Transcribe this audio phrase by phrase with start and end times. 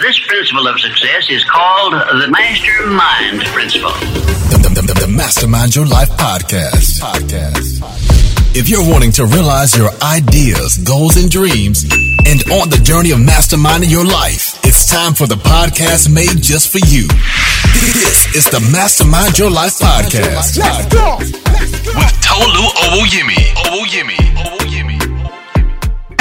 [0.00, 3.92] This principle of success is called the Mastermind Principle.
[4.48, 7.00] The, the, the, the Mastermind Your Life podcast.
[7.04, 7.84] Podcast.
[8.56, 11.84] If you're wanting to realize your ideas, goals, and dreams,
[12.24, 16.72] and on the journey of masterminding your life, it's time for the podcast made just
[16.72, 17.04] for you.
[17.92, 20.56] This is the Mastermind Your Life podcast.
[20.56, 21.18] Let's go.
[21.20, 23.52] With Tolu Owoyemi.
[23.68, 24.16] Owoyemi.
[24.48, 24.89] Owoyemi.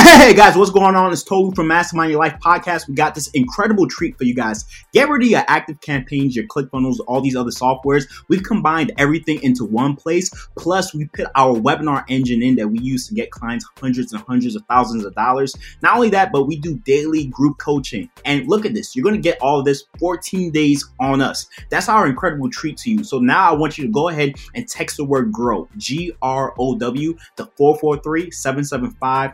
[0.02, 1.12] Hey guys, what's going on?
[1.12, 2.88] It's Tolu from Mastermind Your Life podcast.
[2.88, 4.64] We got this incredible treat for you guys.
[4.94, 8.06] Get rid of your active campaigns, your ClickFunnels, all these other softwares.
[8.30, 10.30] We've combined everything into one place.
[10.58, 14.22] Plus, we put our webinar engine in that we use to get clients hundreds and
[14.22, 15.54] hundreds of thousands of dollars.
[15.82, 18.10] Not only that, but we do daily group coaching.
[18.24, 21.48] And look at this, you're going to get all this 14 days on us.
[21.70, 23.04] That's our incredible treat to you.
[23.04, 26.54] So now I want you to go ahead and text the word GROW, G R
[26.58, 29.34] O W, to 443 775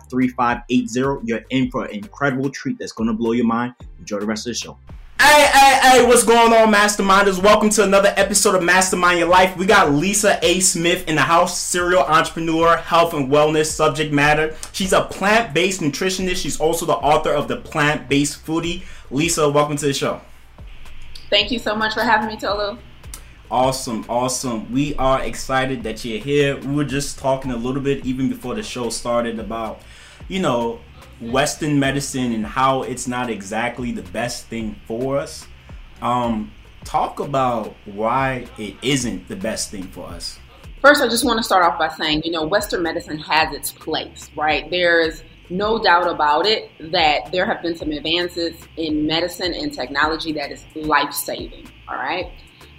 [0.70, 1.28] 3580.
[1.28, 3.74] You're in for an incredible treat that's going to blow your mind.
[4.00, 4.78] Enjoy the rest of the show.
[5.20, 7.42] Hey, hey, hey, what's going on, Masterminders?
[7.42, 9.56] Welcome to another episode of Mastermind Your Life.
[9.58, 10.60] We got Lisa A.
[10.60, 14.56] Smith in the house, serial entrepreneur, health and wellness subject matter.
[14.72, 16.36] She's a plant based nutritionist.
[16.36, 18.84] She's also the author of The Plant Based Foodie.
[19.10, 20.22] Lisa, welcome to the show.
[21.30, 22.78] Thank you so much for having me, Tolu.
[23.50, 24.72] Awesome, awesome.
[24.72, 26.58] We are excited that you're here.
[26.58, 29.82] We were just talking a little bit even before the show started about,
[30.28, 30.80] you know,
[31.22, 35.48] Western medicine and how it's not exactly the best thing for us.
[36.02, 36.52] Um,
[36.84, 40.40] talk about why it isn't the best thing for us.
[40.82, 43.72] First, I just want to start off by saying, you know, Western medicine has its
[43.72, 44.70] place, right?
[44.70, 50.32] There's no doubt about it that there have been some advances in medicine and technology
[50.34, 52.32] that is life saving, all right?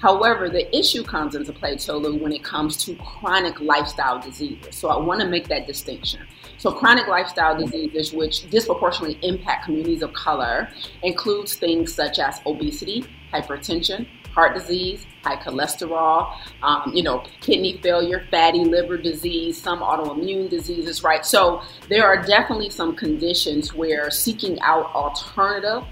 [0.06, 4.76] However, the issue comes into play, Tolu, when it comes to chronic lifestyle diseases.
[4.76, 6.24] So I want to make that distinction.
[6.58, 10.68] So chronic lifestyle diseases, which disproportionately impact communities of color,
[11.02, 18.28] includes things such as obesity, hypertension, heart disease, high cholesterol, um, you know, kidney failure,
[18.30, 21.26] fatty liver disease, some autoimmune diseases, right?
[21.26, 25.82] So there are definitely some conditions where seeking out alternative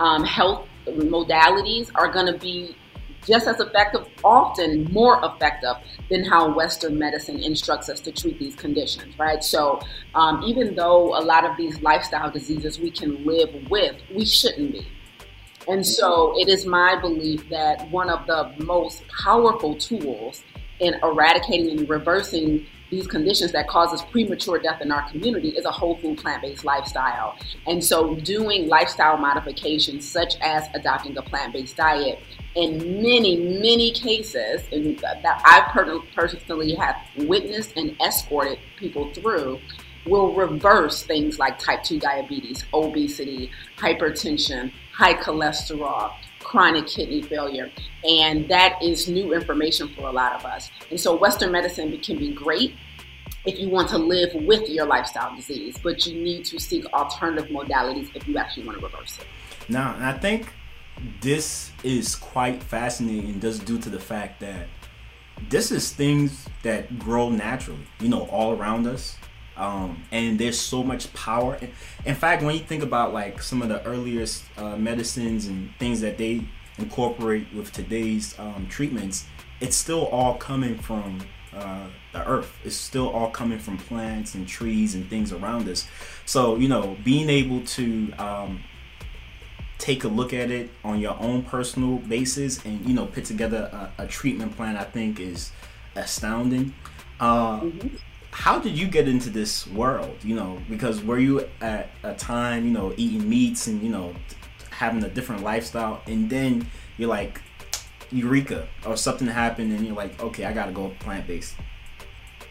[0.00, 2.76] um, health modalities are going to be
[3.26, 5.76] just as effective, often more effective
[6.10, 9.42] than how Western medicine instructs us to treat these conditions, right?
[9.42, 9.80] So,
[10.14, 14.72] um, even though a lot of these lifestyle diseases we can live with, we shouldn't
[14.72, 14.86] be.
[15.68, 20.42] And so, it is my belief that one of the most powerful tools
[20.80, 25.70] in eradicating and reversing these conditions that causes premature death in our community is a
[25.70, 27.34] whole food plant-based lifestyle.
[27.66, 32.20] And so doing lifestyle modifications such as adopting a plant-based diet
[32.54, 35.70] in many, many cases and that I
[36.14, 39.58] personally have witnessed and escorted people through
[40.04, 46.12] will reverse things like type 2 diabetes, obesity, hypertension, high cholesterol,
[46.52, 47.70] chronic kidney failure.
[48.04, 50.70] And that is new information for a lot of us.
[50.90, 52.74] And so Western medicine can be great
[53.46, 57.50] if you want to live with your lifestyle disease, but you need to seek alternative
[57.50, 59.26] modalities if you actually want to reverse it.
[59.70, 60.52] Now, I think
[61.22, 64.68] this is quite fascinating just due to the fact that
[65.48, 69.16] this is things that grow naturally, you know, all around us.
[69.56, 71.58] Um, and there's so much power.
[72.04, 76.00] In fact, when you think about like some of the earliest uh, medicines and things
[76.00, 76.46] that they
[76.78, 79.26] incorporate with today's um, treatments,
[79.60, 81.20] it's still all coming from
[81.54, 82.58] uh, the earth.
[82.64, 85.86] It's still all coming from plants and trees and things around us.
[86.24, 88.64] So, you know, being able to um,
[89.78, 93.90] take a look at it on your own personal basis and, you know, put together
[93.98, 95.52] a, a treatment plan, I think is
[95.94, 96.74] astounding.
[97.20, 97.96] Uh, mm-hmm
[98.32, 100.16] how did you get into this world?
[100.24, 104.14] You know, because were you at a time, you know, eating meats and you know,
[104.70, 106.66] having a different lifestyle, and then
[106.96, 107.40] you're like,
[108.10, 111.54] eureka, or something happened, and you're like, okay, I gotta go plant based.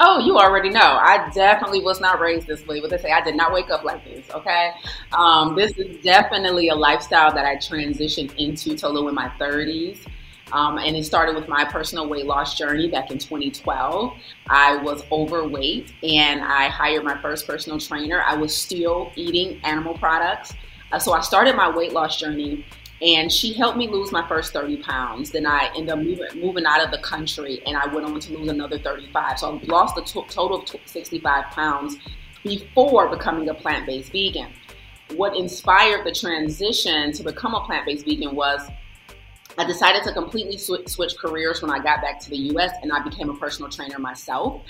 [0.04, 0.80] Oh, you already know.
[0.80, 2.80] I definitely was not raised this way.
[2.82, 4.26] What they say, I did not wake up like this.
[4.32, 4.72] Okay,
[5.14, 9.98] um, this is definitely a lifestyle that I transitioned into Tolu in my 30s.
[10.54, 14.14] Um, and it started with my personal weight loss journey back in 2012.
[14.48, 18.22] I was overweight and I hired my first personal trainer.
[18.22, 20.54] I was still eating animal products.
[20.92, 22.66] Uh, so I started my weight loss journey
[23.02, 25.32] and she helped me lose my first 30 pounds.
[25.32, 28.38] Then I ended up moving, moving out of the country and I went on to
[28.38, 29.40] lose another 35.
[29.40, 31.98] So I lost a t- total of 65 pounds
[32.44, 34.52] before becoming a plant based vegan.
[35.16, 38.62] What inspired the transition to become a plant based vegan was
[39.58, 42.92] I decided to completely sw- switch careers when I got back to the US and
[42.92, 44.62] I became a personal trainer myself.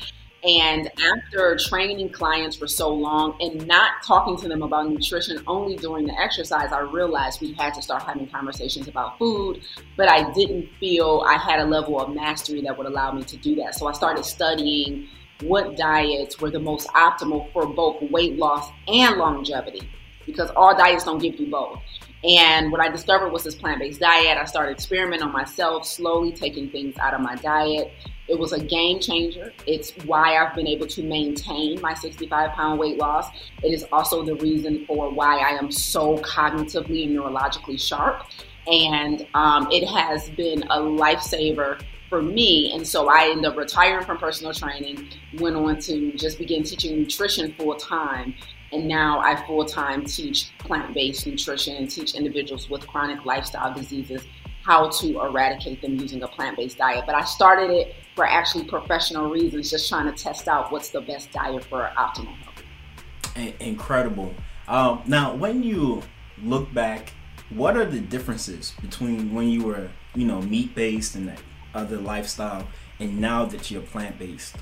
[0.43, 5.75] And after training clients for so long and not talking to them about nutrition only
[5.75, 9.61] during the exercise, I realized we had to start having conversations about food,
[9.97, 13.37] but I didn't feel I had a level of mastery that would allow me to
[13.37, 13.75] do that.
[13.75, 15.07] So I started studying
[15.43, 19.87] what diets were the most optimal for both weight loss and longevity
[20.25, 21.79] because all diets don't give you both.
[22.23, 24.37] And what I discovered was this plant based diet.
[24.37, 27.91] I started experimenting on myself, slowly taking things out of my diet.
[28.27, 29.51] It was a game changer.
[29.65, 33.27] It's why I've been able to maintain my 65 pound weight loss.
[33.63, 38.25] It is also the reason for why I am so cognitively and neurologically sharp.
[38.67, 42.73] And um, it has been a lifesaver for me.
[42.73, 45.07] And so I ended up retiring from personal training,
[45.39, 48.35] went on to just begin teaching nutrition full time.
[48.71, 53.73] And now I full time teach plant based nutrition and teach individuals with chronic lifestyle
[53.73, 54.23] diseases
[54.63, 57.03] how to eradicate them using a plant based diet.
[57.05, 61.01] But I started it for actually professional reasons, just trying to test out what's the
[61.01, 63.55] best diet for optimal health.
[63.59, 64.33] Incredible.
[64.67, 66.03] Um, now, when you
[66.43, 67.13] look back,
[67.49, 71.33] what are the differences between when you were, you know, meat based and
[71.73, 72.67] other lifestyle,
[72.99, 74.55] and now that you're plant based?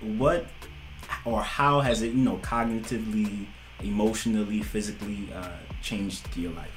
[0.00, 0.46] What
[1.24, 3.46] or how has it, you know, cognitively,
[3.82, 5.48] emotionally, physically uh,
[5.82, 6.72] changed your life?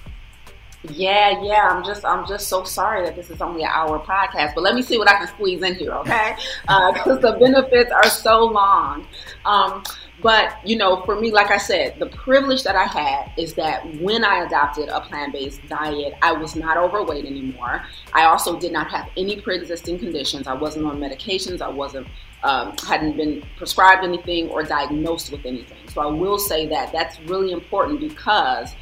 [0.89, 1.67] Yeah, yeah.
[1.69, 4.55] I'm just, I'm just so sorry that this is only an hour podcast.
[4.55, 6.35] But let me see what I can squeeze in here, okay?
[6.61, 9.05] Because uh, the benefits are so long.
[9.45, 9.83] Um,
[10.21, 13.85] but you know, for me, like I said, the privilege that I had is that
[14.01, 17.85] when I adopted a plant-based diet, I was not overweight anymore.
[18.13, 20.47] I also did not have any pre-existing conditions.
[20.47, 21.61] I wasn't on medications.
[21.61, 22.07] I wasn't
[22.43, 25.77] um, hadn't been prescribed anything or diagnosed with anything.
[25.89, 28.73] So I will say that that's really important because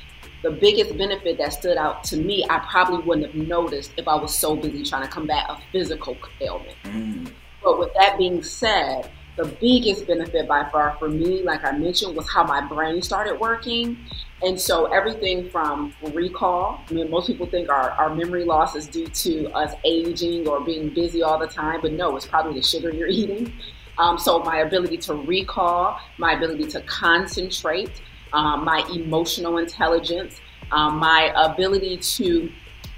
[0.44, 4.15] the biggest benefit that stood out to me, I probably wouldn't have noticed if I
[4.15, 6.77] was so busy trying to combat a physical ailment.
[6.83, 7.31] Mm.
[7.63, 12.16] But with that being said, the biggest benefit by far for me, like I mentioned,
[12.16, 13.98] was how my brain started working.
[14.44, 18.88] And so everything from recall, I mean, most people think our, our memory loss is
[18.88, 22.66] due to us aging or being busy all the time, but no, it's probably the
[22.66, 23.54] sugar you're eating.
[24.00, 28.01] Um, so my ability to recall, my ability to concentrate,
[28.33, 30.40] um, my emotional intelligence,
[30.72, 32.51] um, my ability to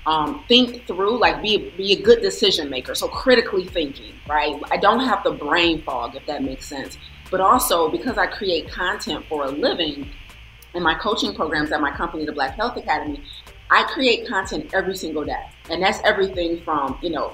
[0.05, 2.95] um, think through, like be be a good decision maker.
[2.95, 4.59] So critically thinking, right?
[4.71, 6.97] I don't have the brain fog, if that makes sense.
[7.29, 10.09] But also because I create content for a living
[10.73, 13.23] in my coaching programs at my company, the Black Health Academy,
[13.69, 17.33] I create content every single day, and that's everything from you know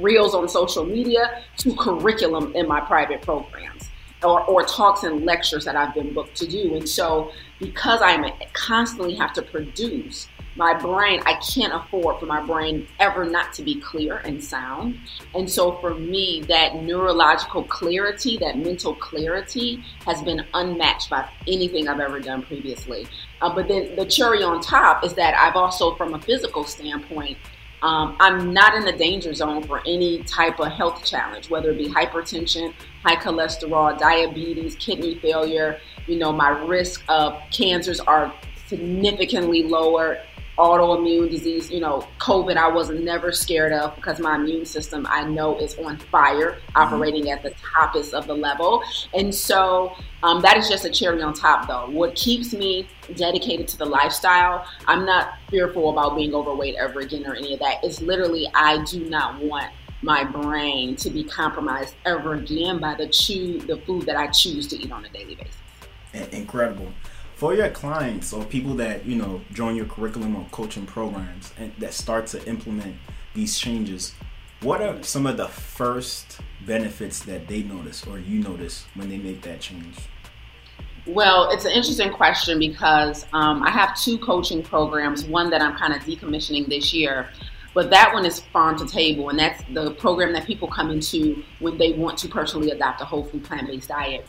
[0.00, 3.90] reels on social media to curriculum in my private programs
[4.24, 6.74] or, or talks and lectures that I've been booked to do.
[6.74, 12.40] And so, because I constantly have to produce, my brain, I can't afford for my
[12.40, 14.98] brain ever not to be clear and sound.
[15.34, 21.88] And so for me, that neurological clarity, that mental clarity has been unmatched by anything
[21.88, 23.06] I've ever done previously.
[23.42, 27.36] Uh, but then the cherry on top is that I've also, from a physical standpoint,
[27.82, 31.76] um, I'm not in the danger zone for any type of health challenge, whether it
[31.76, 32.72] be hypertension,
[33.02, 35.80] high cholesterol, diabetes, kidney failure.
[36.06, 38.32] You know, my risk of cancers are
[38.68, 40.20] significantly lower
[40.58, 45.24] autoimmune disease, you know, COVID, I was never scared of because my immune system I
[45.24, 46.76] know is on fire, mm-hmm.
[46.76, 48.82] operating at the toppest of the level.
[49.12, 51.90] And so um, that is just a cherry on top, though.
[51.90, 57.26] What keeps me dedicated to the lifestyle, I'm not fearful about being overweight ever again
[57.26, 57.80] or any of that.
[57.82, 63.08] It's literally, I do not want my brain to be compromised ever again by the
[63.08, 66.32] chew the food that I choose to eat on a daily basis.
[66.32, 66.92] Incredible
[67.36, 71.72] for your clients or people that you know join your curriculum or coaching programs and
[71.78, 72.96] that start to implement
[73.34, 74.14] these changes
[74.62, 79.18] what are some of the first benefits that they notice or you notice when they
[79.18, 79.96] make that change?
[81.06, 85.76] Well it's an interesting question because um, i have two coaching programs one that i'm
[85.76, 87.28] kind of decommissioning this year
[87.74, 91.42] but that one is farm to table and that's the program that people come into
[91.58, 94.26] when they want to personally adopt a whole food plant-based diet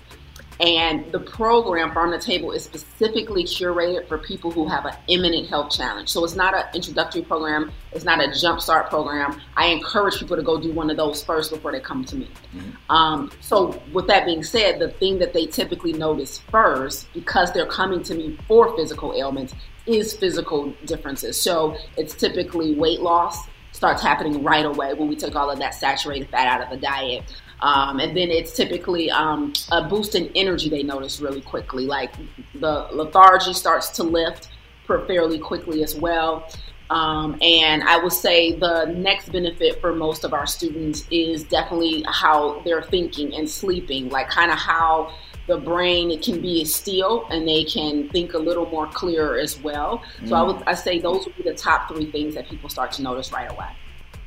[0.60, 5.50] and the program Farm to Table is specifically curated for people who have an imminent
[5.50, 6.10] health challenge.
[6.10, 9.42] So it's not an introductory program, it's not a jumpstart program.
[9.58, 12.30] I encourage people to go do one of those first before they come to me.
[12.56, 12.92] Mm-hmm.
[12.92, 17.66] Um, so, with that being said, the thing that they typically notice first, because they're
[17.66, 19.54] coming to me for physical ailments,
[19.86, 21.42] is physical differences.
[21.42, 23.38] So, it's typically weight loss
[23.76, 26.78] starts happening right away when we take all of that saturated fat out of the
[26.78, 27.24] diet.
[27.62, 31.86] Um, and then it's typically um, a boost in energy they notice really quickly.
[31.86, 32.14] Like
[32.54, 34.50] the lethargy starts to lift
[34.86, 36.48] fairly quickly as well.
[36.90, 42.06] Um, and I would say the next benefit for most of our students is definitely
[42.08, 45.12] how they're thinking and sleeping, like kind of how
[45.48, 49.60] the brain it can be still and they can think a little more clearer as
[49.60, 50.04] well.
[50.26, 52.92] So I would I say those would be the top three things that people start
[52.94, 53.70] to notice right away.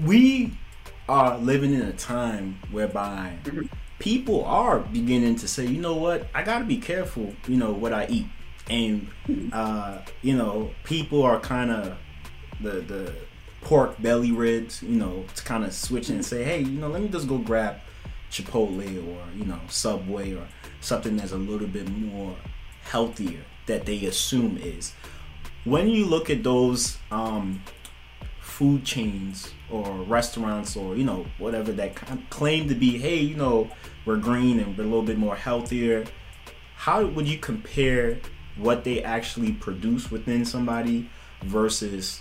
[0.01, 0.53] we
[1.09, 3.35] are living in a time whereby
[3.99, 7.73] people are beginning to say, you know what, I got to be careful, you know,
[7.73, 8.27] what I eat,
[8.69, 9.09] and
[9.53, 11.97] uh, you know, people are kind of
[12.61, 13.15] the the
[13.63, 17.03] pork belly ribs, you know, to kind of switch and say, hey, you know, let
[17.03, 17.77] me just go grab
[18.31, 20.47] Chipotle or you know Subway or
[20.81, 22.37] something that's a little bit more
[22.83, 24.93] healthier that they assume is.
[25.65, 27.63] When you look at those um,
[28.41, 31.95] food chains or restaurants or you know whatever that
[32.31, 33.71] claim to be hey you know
[34.05, 36.05] we're green and we're a little bit more healthier
[36.77, 38.19] how would you compare
[38.57, 41.09] what they actually produce within somebody
[41.43, 42.21] versus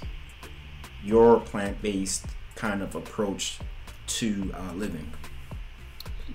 [1.04, 2.26] your plant-based
[2.56, 3.60] kind of approach
[4.08, 5.12] to uh, living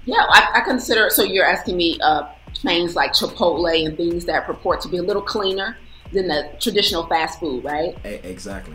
[0.04, 1.10] Yeah, I, I consider.
[1.10, 5.02] So you're asking me uh, chains like Chipotle and things that purport to be a
[5.02, 5.76] little cleaner
[6.12, 7.96] than the traditional fast food, right?
[8.04, 8.74] E- exactly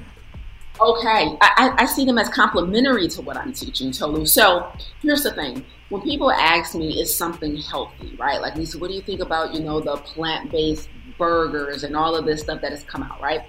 [0.80, 4.26] Okay, I, I- see them as complementary to what I'm teaching, Tolu.
[4.26, 8.42] So here's the thing: when people ask me, "Is something healthy?" Right?
[8.42, 12.26] Like, Lisa, what do you think about you know the plant-based burgers and all of
[12.26, 13.22] this stuff that has come out?
[13.22, 13.42] Right?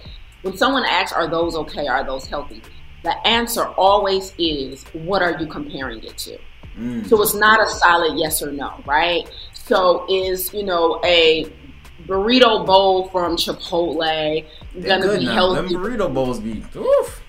[0.43, 1.87] When someone asks, "Are those okay?
[1.87, 2.63] Are those healthy?"
[3.05, 6.39] The answer always is, "What are you comparing it to?"
[6.79, 7.09] Mm.
[7.09, 9.29] So it's not a solid yes or no, right?
[9.53, 11.47] So is you know a
[12.07, 14.47] burrito bowl from Chipotle
[14.83, 15.33] gonna good be now.
[15.33, 15.75] healthy?
[15.75, 17.23] Them burrito bowls be oof.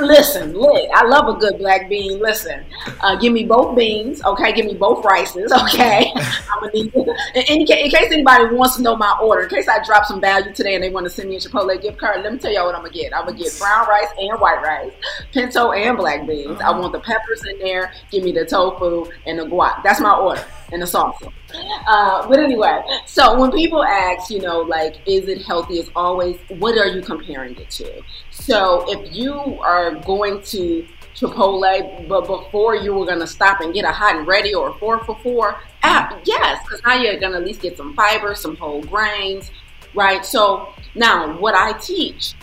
[0.00, 0.88] Listen, lit.
[0.94, 2.18] I love a good black bean.
[2.18, 2.64] Listen,
[3.00, 4.52] uh, give me both beans, okay?
[4.52, 6.10] Give me both rices, okay?
[6.14, 6.94] I'm gonna need.
[6.94, 10.20] In, in, in case anybody wants to know my order, in case I drop some
[10.20, 12.52] value today and they want to send me a Chipotle gift card, let me tell
[12.52, 13.14] y'all what I'm gonna get.
[13.14, 14.92] I'm gonna get brown rice and white rice,
[15.32, 16.60] pinto and black beans.
[16.60, 17.92] I want the peppers in there.
[18.10, 19.82] Give me the tofu and the guac.
[19.82, 21.32] That's my order and the salsa.
[21.86, 25.74] Uh, but anyway, so when people ask, you know, like, is it healthy?
[25.74, 28.02] It's always, what are you comparing it to?
[28.30, 33.84] So if you are going to Chipotle, but before you were to stop and get
[33.84, 37.26] a hot and ready or a four for four, ah, yes, because now you're to
[37.26, 39.50] at least get some fiber, some whole grains,
[39.94, 40.24] right?
[40.24, 42.34] So now what I teach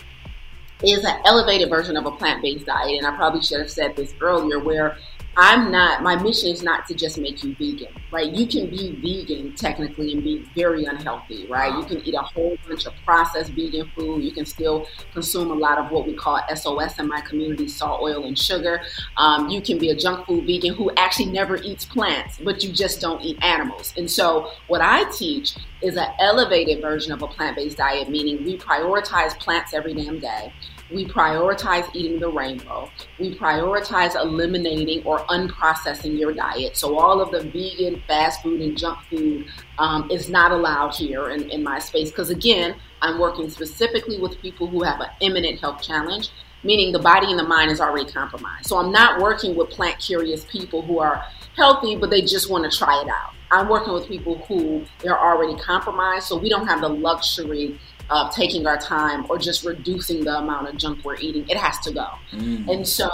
[0.83, 4.13] is an elevated version of a plant-based diet and i probably should have said this
[4.19, 4.97] earlier where
[5.37, 8.31] i'm not my mission is not to just make you vegan right?
[8.31, 11.73] You can be vegan technically and be very unhealthy right?
[11.73, 14.23] You can eat a whole bunch of processed vegan food.
[14.23, 18.01] You can still consume a lot of what we call sos in my community salt
[18.01, 18.81] oil and sugar.
[19.17, 22.71] Um, you can be a junk food vegan who actually never eats plants but you
[22.71, 23.93] just don't eat animals.
[23.97, 28.57] And so what i teach is an elevated version of a plant-based diet meaning we
[28.57, 30.53] prioritize plants every damn day
[30.93, 32.89] we prioritize eating the rainbow.
[33.19, 36.77] We prioritize eliminating or unprocessing your diet.
[36.77, 41.29] So, all of the vegan, fast food, and junk food um, is not allowed here
[41.29, 42.09] in, in my space.
[42.09, 46.29] Because, again, I'm working specifically with people who have an imminent health challenge,
[46.63, 48.67] meaning the body and the mind is already compromised.
[48.67, 51.23] So, I'm not working with plant curious people who are
[51.55, 53.33] healthy, but they just want to try it out.
[53.51, 57.79] I'm working with people who they're already compromised, so we don't have the luxury
[58.11, 61.47] of taking our time or just reducing the amount of junk we're eating.
[61.49, 62.07] It has to go.
[62.69, 63.09] And so,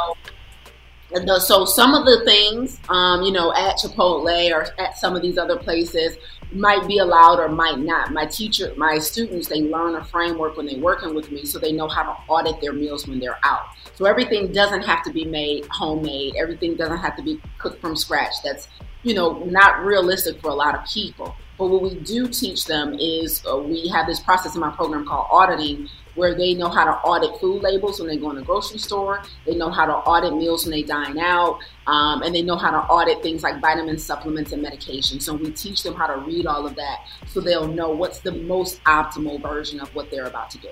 [1.13, 5.15] and the, so some of the things, um, you know, at Chipotle or at some
[5.15, 6.17] of these other places
[6.51, 8.11] might be allowed or might not.
[8.11, 11.71] My teacher, my students, they learn a framework when they're working with me so they
[11.71, 13.67] know how to audit their meals when they're out.
[13.95, 16.35] So everything doesn't have to be made homemade.
[16.37, 18.33] Everything doesn't have to be cooked from scratch.
[18.43, 18.67] That's,
[19.03, 21.35] you know, not realistic for a lot of people.
[21.57, 25.05] But what we do teach them is uh, we have this process in my program
[25.05, 28.41] called auditing, where they know how to audit food labels when they go in the
[28.41, 29.23] grocery store.
[29.45, 32.71] They know how to audit meals when they dine out, um, and they know how
[32.71, 35.19] to audit things like vitamins, supplements, and medication.
[35.19, 38.31] So we teach them how to read all of that, so they'll know what's the
[38.31, 40.69] most optimal version of what they're about to do.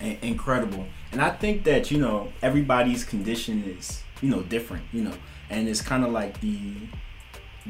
[0.00, 0.86] Incredible.
[1.12, 5.14] And I think that you know everybody's condition is you know different, you know,
[5.50, 6.74] and it's kind of like the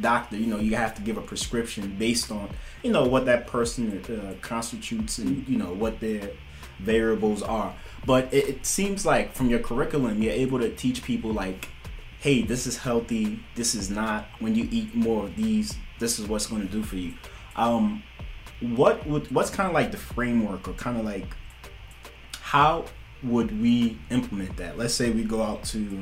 [0.01, 0.37] doctor.
[0.37, 2.51] You know, you have to give a prescription based on
[2.83, 6.31] you know what that person uh, constitutes and you know what their
[6.79, 7.75] variables are.
[8.05, 11.69] But it, it seems like from your curriculum, you're able to teach people like,
[12.21, 13.41] hey, this is healthy.
[13.55, 14.27] This is not.
[14.39, 17.15] When you eat more of these, this is what's going to do for you.
[17.57, 18.03] Um,
[18.61, 21.27] what would what's kind of like the framework or kind of like
[22.41, 22.85] how
[23.23, 24.79] would we implement that?
[24.79, 26.01] Let's say we go out to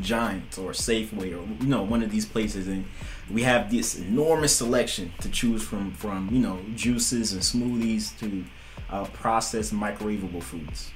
[0.00, 2.84] Giants or Safeway or you know one of these places and
[3.30, 8.44] we have this enormous selection to choose from from you know juices and smoothies to
[8.90, 10.90] uh, processed microwavable foods.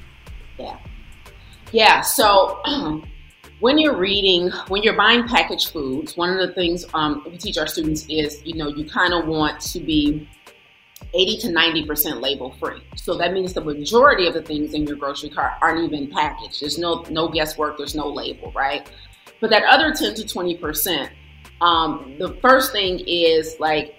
[0.59, 0.79] Yeah.
[1.73, 2.61] Yeah, so
[3.61, 7.59] when you're reading, when you're buying packaged foods, one of the things um, we teach
[7.59, 10.29] our students is, you know, you kind of want to be
[11.15, 12.83] 80 to 90% label free.
[12.97, 16.61] So that means the majority of the things in your grocery cart aren't even packaged.
[16.61, 18.89] There's no no guesswork, there's no label, right?
[19.41, 21.09] But that other 10 to 20%,
[21.61, 23.95] um, the first thing is like,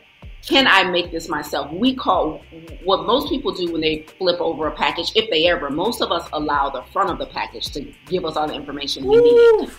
[0.45, 1.71] can I make this myself?
[1.71, 2.41] We call
[2.83, 6.11] what most people do when they flip over a package, if they ever, most of
[6.11, 9.69] us allow the front of the package to give us all the information we need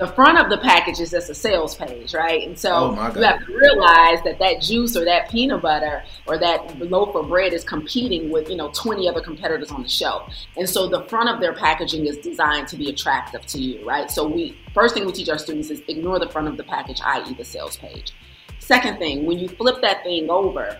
[0.00, 2.46] the front of the package is just a sales page, right?
[2.46, 6.38] And so Oh, you have to realize that that juice or that peanut butter or
[6.38, 10.32] that loaf of bread is competing with, you know, 20 other competitors on the shelf.
[10.56, 14.10] And so the front of their packaging is designed to be attractive to you, right?
[14.10, 17.02] So we first thing we teach our students is ignore the front of the package,
[17.04, 17.34] i.e.
[17.34, 18.14] the sales page.
[18.58, 20.78] Second thing, when you flip that thing over,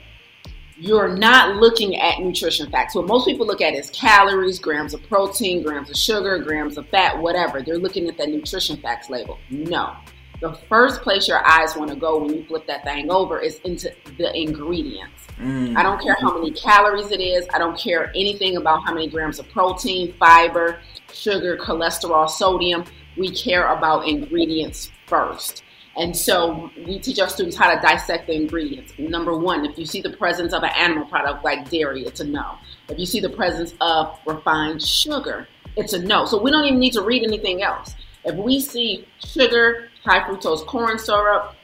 [0.80, 2.94] you're not looking at nutrition facts.
[2.94, 6.88] What most people look at is calories, grams of protein, grams of sugar, grams of
[6.88, 7.60] fat, whatever.
[7.60, 9.38] They're looking at that nutrition facts label.
[9.50, 9.94] No.
[10.40, 13.58] The first place your eyes want to go when you flip that thing over is
[13.64, 15.26] into the ingredients.
[15.38, 15.76] Mm.
[15.76, 17.46] I don't care how many calories it is.
[17.52, 20.80] I don't care anything about how many grams of protein, fiber,
[21.12, 22.84] sugar, cholesterol, sodium.
[23.18, 25.62] We care about ingredients first.
[26.00, 28.94] And so we teach our students how to dissect the ingredients.
[28.98, 32.24] Number one, if you see the presence of an animal product like dairy, it's a
[32.24, 32.56] no.
[32.88, 36.24] If you see the presence of refined sugar, it's a no.
[36.24, 37.94] So we don't even need to read anything else.
[38.24, 41.54] If we see sugar, high fructose corn syrup,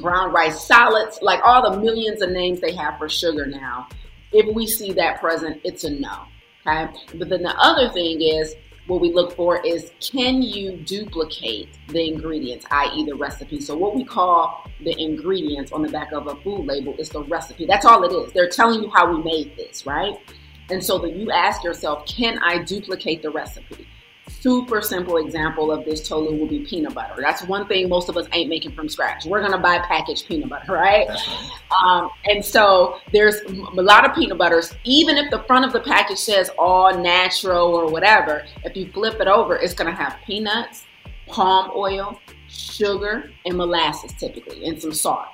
[0.00, 3.88] brown rice solids, like all the millions of names they have for sugar now,
[4.30, 6.26] if we see that present, it's a no.
[6.64, 6.88] Okay.
[7.18, 8.54] But then the other thing is
[8.86, 13.60] what we look for is can you duplicate the ingredients, i.e., the recipe?
[13.60, 17.22] So, what we call the ingredients on the back of a food label is the
[17.24, 17.66] recipe.
[17.66, 18.32] That's all it is.
[18.32, 20.18] They're telling you how we made this, right?
[20.70, 23.86] And so then you ask yourself, can I duplicate the recipe?
[24.28, 27.20] Super simple example of this tolu will be peanut butter.
[27.20, 29.24] That's one thing most of us ain't making from scratch.
[29.24, 31.08] We're gonna buy packaged peanut butter, right?
[31.08, 31.50] Right.
[31.84, 34.74] Um, and so there's a lot of peanut butters.
[34.84, 39.20] Even if the front of the package says all natural or whatever, if you flip
[39.20, 40.84] it over, it's gonna have peanuts,
[41.26, 45.26] palm oil, sugar, and molasses typically, and some salt.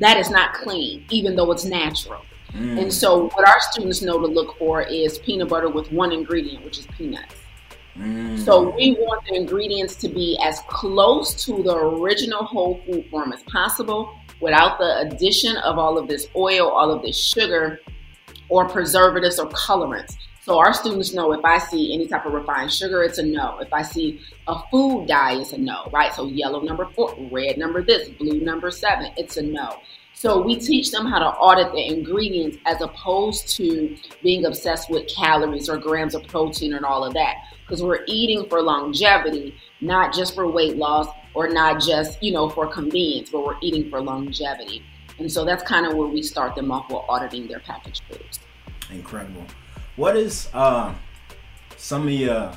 [0.00, 2.22] That is not clean, even though it's natural.
[2.54, 6.64] And so, what our students know to look for is peanut butter with one ingredient,
[6.64, 7.36] which is peanuts.
[7.96, 8.42] Mm.
[8.42, 13.32] So, we want the ingredients to be as close to the original whole food form
[13.32, 17.80] as possible without the addition of all of this oil, all of this sugar,
[18.48, 20.16] or preservatives or colorants.
[20.44, 23.58] So, our students know if I see any type of refined sugar, it's a no.
[23.58, 26.12] If I see a food dye, it's a no, right?
[26.14, 29.80] So, yellow number four, red number this, blue number seven, it's a no.
[30.14, 35.08] So we teach them how to audit the ingredients as opposed to being obsessed with
[35.08, 37.36] calories or grams of protein and all of that.
[37.62, 42.48] Because we're eating for longevity, not just for weight loss or not just, you know,
[42.48, 44.84] for convenience, but we're eating for longevity.
[45.18, 48.40] And so that's kind of where we start them off with auditing their packaged foods.
[48.90, 49.44] Incredible.
[49.96, 50.94] What is uh,
[51.76, 52.52] some of your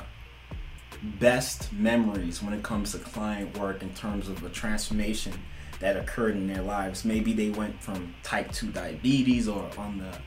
[1.02, 5.32] best memories when it comes to client work in terms of a transformation
[5.80, 7.04] that occurred in their lives?
[7.04, 10.18] Maybe they went from type 2 diabetes or on the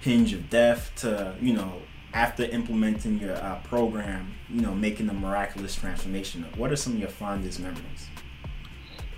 [0.00, 1.82] hinge of death to, you know,
[2.12, 6.44] after implementing your uh, program, you know, making a miraculous transformation.
[6.56, 8.08] What are some of your fondest memories?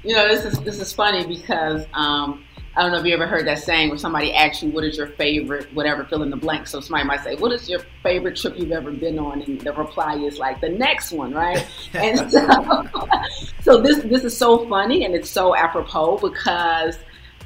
[0.03, 2.45] You know, this is this is funny because um,
[2.77, 4.97] I don't know if you ever heard that saying where somebody asks you, "What is
[4.97, 6.67] your favorite?" Whatever, fill in the blank.
[6.67, 9.73] So somebody might say, "What is your favorite trip you've ever been on?" And the
[9.73, 11.67] reply is like, "The next one," right?
[11.93, 12.89] and so,
[13.63, 16.99] so this this is so funny and it's so apropos because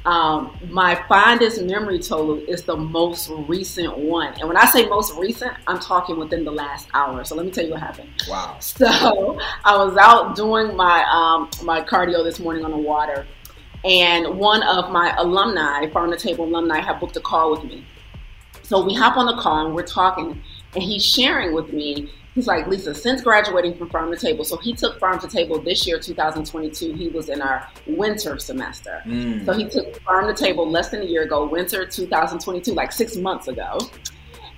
[0.07, 4.33] um, my fondest memory Tolu is the most recent one.
[4.39, 7.25] And when I say most recent, I'm talking within the last hour.
[7.25, 8.09] So let me tell you what happened.
[8.29, 8.55] Wow.
[8.59, 8.87] So
[9.65, 13.27] I was out doing my um, my cardio this morning on the water,
[13.83, 17.85] and one of my alumni, Farm to Table alumni, had booked a call with me.
[18.63, 20.41] So we hop on the call and we're talking,
[20.73, 22.11] and he's sharing with me.
[22.35, 25.59] He's like, Lisa, since graduating from Farm to Table, so he took Farm to Table
[25.59, 26.93] this year, 2022.
[26.93, 29.01] He was in our winter semester.
[29.05, 29.45] Mm.
[29.45, 33.15] So he took Farm to Table less than a year ago, winter 2022, like six
[33.15, 33.79] months ago.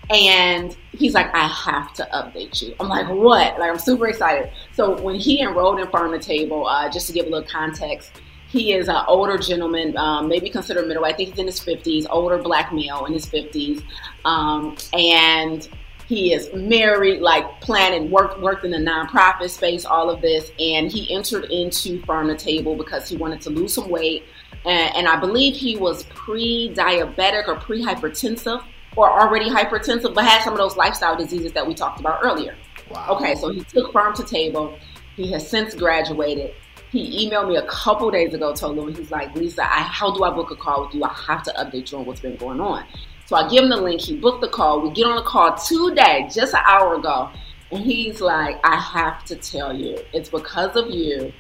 [0.10, 2.74] And he's like, I have to update you.
[2.80, 3.60] I'm like, what?
[3.60, 4.52] Like, I'm super excited.
[4.74, 8.12] So when he enrolled in Farm to Table, uh, just to give a little context,
[8.50, 11.06] he is an older gentleman, um, maybe considered middle.
[11.06, 13.84] I think he's in his 50s, older black male in his 50s.
[14.26, 15.68] Um, and
[16.08, 20.92] he is married, like planning, worked worked in the nonprofit space, all of this, and
[20.92, 24.26] he entered into Farm to Table because he wanted to lose some weight,
[24.66, 28.64] and, and I believe he was pre-diabetic or pre-hypertensive,
[28.96, 32.56] or already hypertensive, but had some of those lifestyle diseases that we talked about earlier.
[32.90, 33.10] Wow.
[33.12, 34.80] Okay, so he took farm to table.
[35.16, 36.56] He has since graduated.
[36.92, 40.24] He emailed me a couple days ago, told him he's like, Lisa, I, how do
[40.24, 41.04] I book a call with you?
[41.04, 42.84] I have to update you on what's been going on.
[43.28, 44.02] So I give him the link.
[44.02, 44.82] He booked the call.
[44.82, 47.30] We get on the call today, just an hour ago.
[47.72, 51.32] And he's like, I have to tell you, it's because of you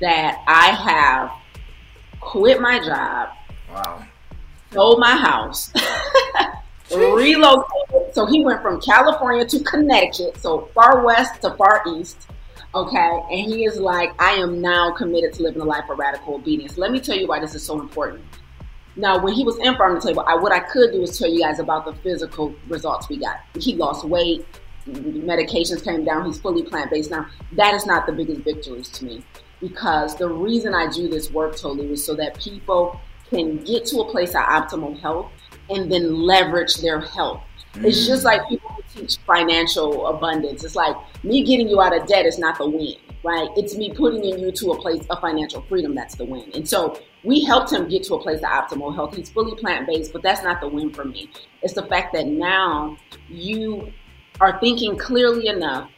[0.00, 1.30] that I have
[2.20, 3.28] quit my job,
[3.72, 4.04] Wow.
[4.72, 5.72] sold my house,
[6.94, 8.12] relocated.
[8.12, 12.26] So he went from California to Connecticut, so far west to far east.
[12.76, 16.34] Okay, and he is like, I am now committed to living a life of radical
[16.34, 16.76] obedience.
[16.76, 18.22] Let me tell you why this is so important.
[18.96, 21.26] Now, when he was in farm to table, I, what I could do is tell
[21.26, 23.40] you guys about the physical results we got.
[23.58, 24.44] He lost weight,
[24.86, 27.26] medications came down, he's fully plant based now.
[27.52, 29.24] That is not the biggest victories to me
[29.58, 34.00] because the reason I do this work, Tolu is so that people can get to
[34.00, 35.32] a place of optimal health
[35.70, 37.42] and then leverage their health.
[37.84, 40.64] It's just like people who teach financial abundance.
[40.64, 43.48] It's like me getting you out of debt is not the win, right?
[43.56, 46.50] It's me putting in you to a place of financial freedom that's the win.
[46.54, 49.14] And so we helped him get to a place of optimal health.
[49.16, 51.30] He's fully plant based, but that's not the win for me.
[51.62, 52.96] It's the fact that now
[53.28, 53.92] you
[54.40, 55.90] are thinking clearly enough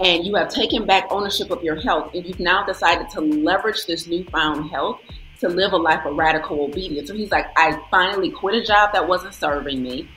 [0.00, 3.86] and you have taken back ownership of your health and you've now decided to leverage
[3.86, 5.00] this newfound health
[5.40, 7.08] to live a life of radical obedience.
[7.08, 10.08] So he's like, I finally quit a job that wasn't serving me.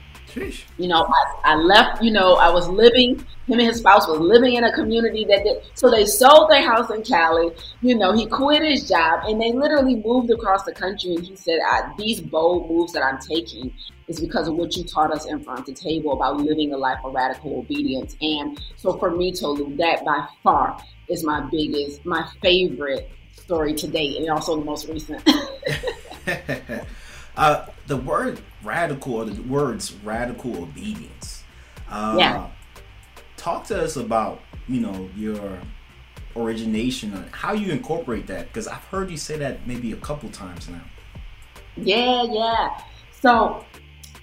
[0.78, 4.18] You know, I, I left, you know, I was living, him and his spouse was
[4.18, 7.50] living in a community that did, so they sold their house in Cali.
[7.80, 11.14] You know, he quit his job and they literally moved across the country.
[11.14, 11.60] And he said,
[11.96, 13.72] These bold moves that I'm taking
[14.08, 16.76] is because of what you taught us in front of the table about living a
[16.76, 18.16] life of radical obedience.
[18.20, 23.86] And so for me, Tolu, that by far is my biggest, my favorite story to
[23.86, 25.22] date, and also the most recent.
[27.36, 31.42] uh, the word radical or the words radical obedience.
[31.88, 32.46] Uh, Yeah.
[33.36, 35.60] Talk to us about you know your
[36.36, 40.28] origination and how you incorporate that because I've heard you say that maybe a couple
[40.28, 40.82] times now.
[41.76, 42.82] Yeah, yeah.
[43.20, 43.64] So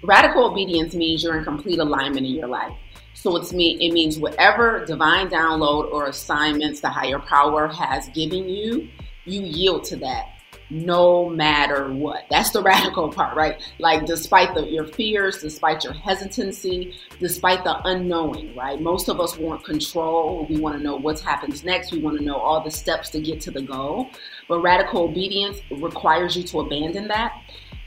[0.04, 2.74] radical obedience means you're in complete alignment in your life.
[3.14, 8.48] So it's me it means whatever divine download or assignments the higher power has given
[8.48, 8.90] you,
[9.26, 10.35] you yield to that
[10.70, 12.26] no matter what.
[12.30, 13.62] That's the radical part, right?
[13.80, 18.80] Like despite the, your fears, despite your hesitancy, despite the unknowing, right?
[18.80, 20.48] Most of us want control.
[20.50, 21.92] We want to know what happens next.
[21.92, 24.10] We want to know all the steps to get to the goal.
[24.48, 27.34] But radical obedience requires you to abandon that.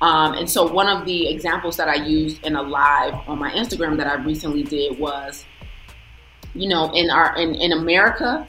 [0.01, 3.51] Um, and so one of the examples that I used in a live on my
[3.51, 5.45] Instagram that I recently did was,
[6.55, 8.49] you know, in our in, in America,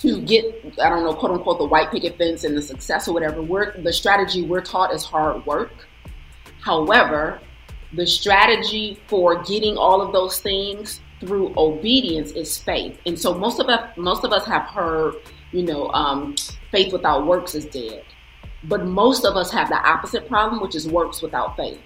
[0.00, 0.44] to get
[0.80, 3.80] I don't know, quote unquote, the white picket fence and the success or whatever, we're
[3.80, 5.72] the strategy we're taught is hard work.
[6.60, 7.40] However,
[7.92, 12.98] the strategy for getting all of those things through obedience is faith.
[13.04, 15.16] And so most of us most of us have heard,
[15.52, 16.34] you know, um,
[16.70, 18.04] faith without works is dead.
[18.64, 21.80] But most of us have the opposite problem, which is works without faith.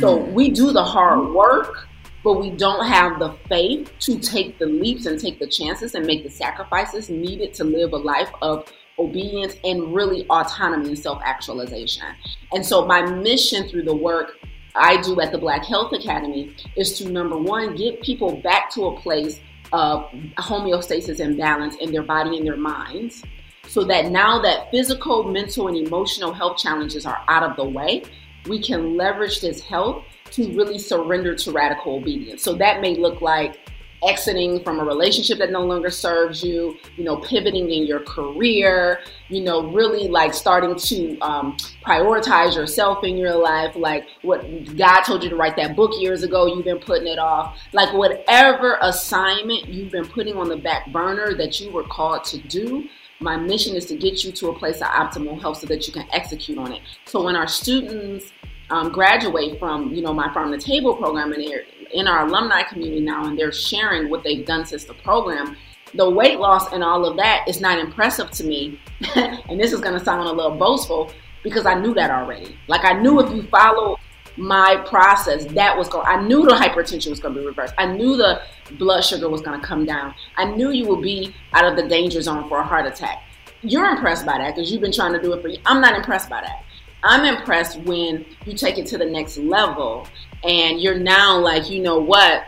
[0.00, 1.87] So we do the hard work,
[2.24, 6.06] but we don't have the faith to take the leaps and take the chances and
[6.06, 11.20] make the sacrifices needed to live a life of obedience and really autonomy and self
[11.24, 12.06] actualization.
[12.52, 14.38] And so, my mission through the work
[14.74, 18.86] I do at the Black Health Academy is to number one, get people back to
[18.86, 19.40] a place
[19.72, 23.22] of homeostasis and balance in their body and their minds.
[23.66, 28.02] So that now that physical, mental, and emotional health challenges are out of the way,
[28.46, 32.42] we can leverage this health to really surrender to radical obedience.
[32.42, 33.58] So that may look like
[34.06, 39.00] exiting from a relationship that no longer serves you, you know, pivoting in your career,
[39.28, 44.42] you know, really like starting to um, prioritize yourself in your life, like what
[44.76, 47.92] God told you to write that book years ago, you've been putting it off, like
[47.92, 52.88] whatever assignment you've been putting on the back burner that you were called to do.
[53.20, 55.92] My mission is to get you to a place of optimal health so that you
[55.92, 56.82] can execute on it.
[57.04, 58.32] So when our students
[58.70, 62.62] um, graduate from, you know, my farm to table program and they're in our alumni
[62.62, 65.56] community now and they're sharing what they've done since the program,
[65.94, 68.78] the weight loss and all of that is not impressive to me.
[69.16, 71.10] and this is going to sound a little boastful
[71.42, 72.58] because I knew that already.
[72.66, 73.98] Like I knew if you follow
[74.36, 76.06] my process, that was going.
[76.06, 77.74] I knew the hypertension was going to be reversed.
[77.76, 78.40] I knew the
[78.72, 80.14] blood sugar was going to come down.
[80.36, 83.24] I knew you would be out of the danger zone for a heart attack.
[83.62, 85.58] You're impressed by that because you've been trying to do it for you.
[85.66, 86.64] I'm not impressed by that.
[87.02, 90.06] I'm impressed when you take it to the next level
[90.44, 92.44] and you're now like, you know what?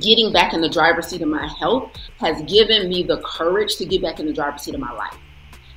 [0.00, 3.84] Getting back in the driver's seat of my health has given me the courage to
[3.84, 5.16] get back in the driver's seat of my life.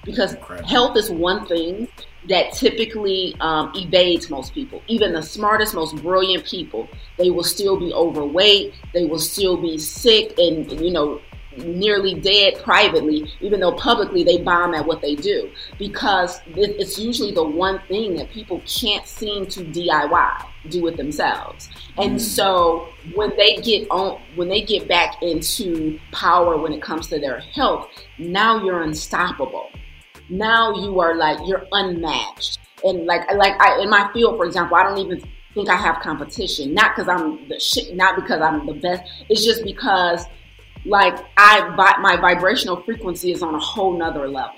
[0.04, 0.67] Because Incredible.
[0.67, 1.88] health is one thing
[2.28, 4.82] that typically um, evades most people.
[4.88, 8.73] Even the smartest, most brilliant people, they will still be overweight.
[8.93, 11.21] They will still be sick and, you know,
[11.65, 17.32] nearly dead privately, even though publicly they bomb at what they do, because it's usually
[17.32, 21.69] the one thing that people can't seem to DIY, do it themselves.
[21.98, 22.19] And mm.
[22.19, 27.19] so when they get on, when they get back into power when it comes to
[27.19, 29.69] their health, now you're unstoppable.
[30.30, 32.60] Now you are like you're unmatched.
[32.84, 35.22] And like like I in my field, for example, I don't even
[35.54, 36.74] think I have competition.
[36.74, 39.04] Not because I'm the shit, not because I'm the best.
[39.30, 40.26] It's just because
[40.86, 41.68] like I
[42.02, 44.56] my vibrational frequency is on a whole nother level.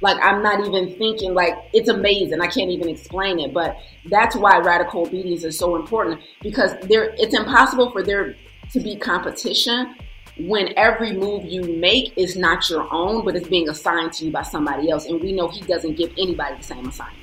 [0.00, 2.40] Like I'm not even thinking like it's amazing.
[2.40, 7.14] I can't even explain it, but that's why radical obedience is so important because there
[7.18, 8.36] it's impossible for there
[8.72, 9.96] to be competition
[10.38, 14.30] when every move you make is not your own, but it's being assigned to you
[14.30, 15.06] by somebody else.
[15.06, 17.22] And we know he doesn't give anybody the same assignment.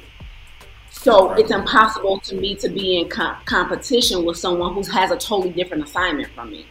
[0.89, 5.17] So it's impossible to me to be in com- competition with someone who has a
[5.17, 6.65] totally different assignment from me.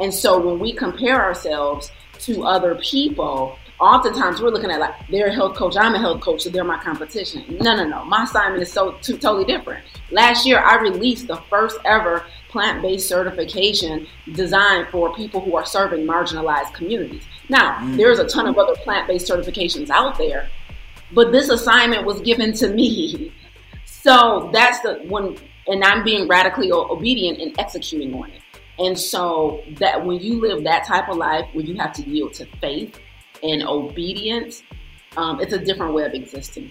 [0.00, 5.28] And so when we compare ourselves to other people, oftentimes we're looking at like they're
[5.28, 7.58] a health coach, I'm a health coach, so they're my competition.
[7.60, 8.04] No, no, no.
[8.04, 9.84] My assignment is so too, totally different.
[10.10, 16.06] Last year, I released the first ever plant-based certification designed for people who are serving
[16.06, 17.22] marginalized communities.
[17.48, 17.96] Now, mm.
[17.96, 20.48] there's a ton of other plant-based certifications out there,
[21.12, 23.32] but this assignment was given to me.
[24.06, 28.40] So that's the one, and I'm being radically obedient and executing on it.
[28.78, 32.34] And so that when you live that type of life where you have to yield
[32.34, 32.98] to faith
[33.42, 34.62] and obedience,
[35.16, 36.70] um, it's a different way of existing.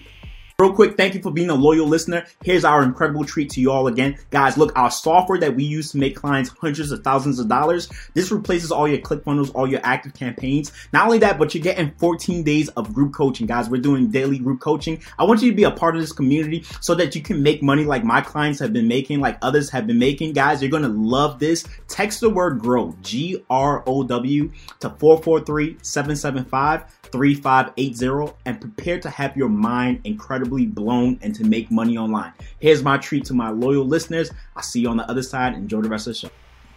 [0.58, 2.24] Real quick, thank you for being a loyal listener.
[2.42, 4.16] Here's our incredible treat to you all again.
[4.30, 7.90] Guys, look, our software that we use to make clients hundreds of thousands of dollars,
[8.14, 10.72] this replaces all your ClickFunnels, all your active campaigns.
[10.94, 13.68] Not only that, but you're getting 14 days of group coaching, guys.
[13.68, 15.02] We're doing daily group coaching.
[15.18, 17.62] I want you to be a part of this community so that you can make
[17.62, 20.32] money like my clients have been making, like others have been making.
[20.32, 21.66] Guys, you're to love this.
[21.86, 29.10] Text the word GROW, G R O W, to 443 775 3580 and prepare to
[29.10, 30.00] have your mind
[30.48, 32.32] blown and to make money online.
[32.60, 34.30] Here's my treat to my loyal listeners.
[34.54, 35.54] I'll see you on the other side.
[35.54, 36.30] Enjoy the rest of the show.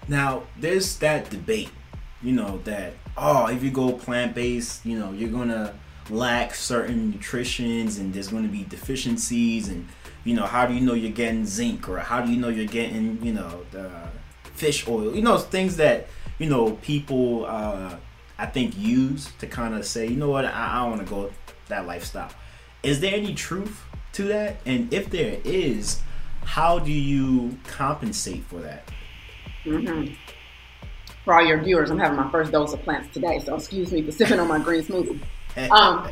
[0.07, 1.69] Now, there's that debate,
[2.23, 5.73] you know, that, oh, if you go plant based, you know, you're going to
[6.09, 9.69] lack certain nutritions and there's going to be deficiencies.
[9.69, 9.87] And,
[10.23, 12.65] you know, how do you know you're getting zinc or how do you know you're
[12.65, 13.91] getting, you know, the
[14.43, 15.15] fish oil?
[15.15, 16.07] You know, things that,
[16.39, 17.95] you know, people, uh,
[18.39, 21.29] I think use to kind of say, you know what, I, I want to go
[21.67, 22.31] that lifestyle.
[22.83, 24.57] Is there any truth to that?
[24.65, 26.01] And if there is,
[26.43, 28.89] how do you compensate for that?
[29.65, 30.13] Mm-hmm.
[31.25, 34.01] For all your viewers, I'm having my first dose of plants today, so excuse me
[34.01, 35.21] for sipping on my green smoothie.
[35.69, 36.09] Um,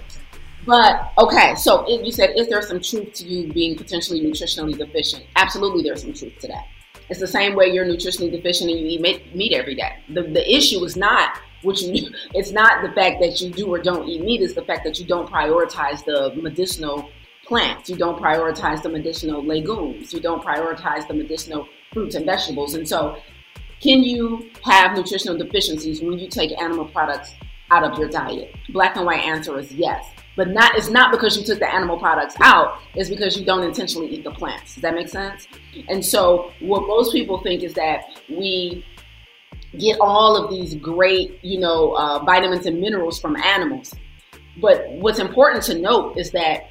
[0.66, 4.78] but okay, so it, you said, is there some truth to you being potentially nutritionally
[4.78, 5.24] deficient?
[5.38, 6.66] Absolutely, there's some truth to that.
[7.10, 9.94] It's the same way you're nutritionally deficient and you eat meat, meat every day.
[10.10, 13.80] The, the issue is not which you, it's not the fact that you do or
[13.80, 17.10] don't eat meat, it's the fact that you don't prioritize the medicinal
[17.46, 22.76] plants, you don't prioritize the medicinal legumes, you don't prioritize the medicinal fruits and vegetables.
[22.76, 23.18] And so,
[23.82, 27.34] can you have nutritional deficiencies when you take animal products
[27.72, 28.56] out of your diet?
[28.70, 30.06] Black and white answer is yes.
[30.36, 33.64] But not it's not because you took the animal products out, it's because you don't
[33.64, 34.76] intentionally eat the plants.
[34.76, 35.48] Does that make sense?
[35.90, 38.86] And so what most people think is that we
[39.78, 43.94] get all of these great, you know, uh, vitamins and minerals from animals.
[44.60, 46.70] But what's important to note is that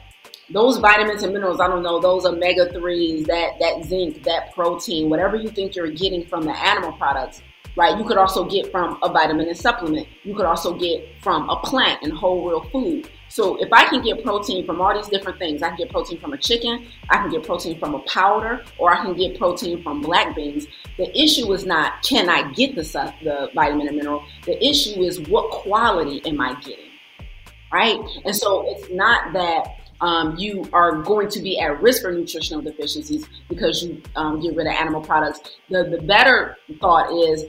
[0.50, 5.10] those vitamins and minerals, I don't know, those omega 3s, that, that zinc, that protein,
[5.10, 7.42] whatever you think you're getting from the animal products,
[7.76, 7.96] right?
[7.98, 10.06] You could also get from a vitamin and supplement.
[10.22, 13.08] You could also get from a plant and whole real food.
[13.36, 16.18] So if I can get protein from all these different things, I can get protein
[16.18, 19.82] from a chicken, I can get protein from a powder, or I can get protein
[19.82, 20.66] from black beans.
[20.96, 24.24] The issue is not can I get the the vitamin and mineral.
[24.46, 26.88] The issue is what quality am I getting,
[27.70, 28.00] right?
[28.24, 29.66] And so it's not that
[30.00, 34.56] um, you are going to be at risk for nutritional deficiencies because you um, get
[34.56, 35.40] rid of animal products.
[35.68, 37.44] The the better thought is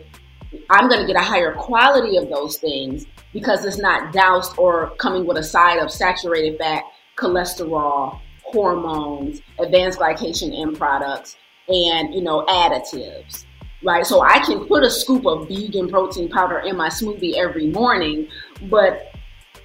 [0.70, 4.92] I'm going to get a higher quality of those things because it's not doused or
[4.98, 6.84] coming with a side of saturated fat,
[7.18, 11.36] cholesterol, hormones, advanced glycation end products,
[11.68, 13.46] and you know additives.
[13.84, 17.68] Right, so I can put a scoop of vegan protein powder in my smoothie every
[17.68, 18.28] morning,
[18.64, 19.12] but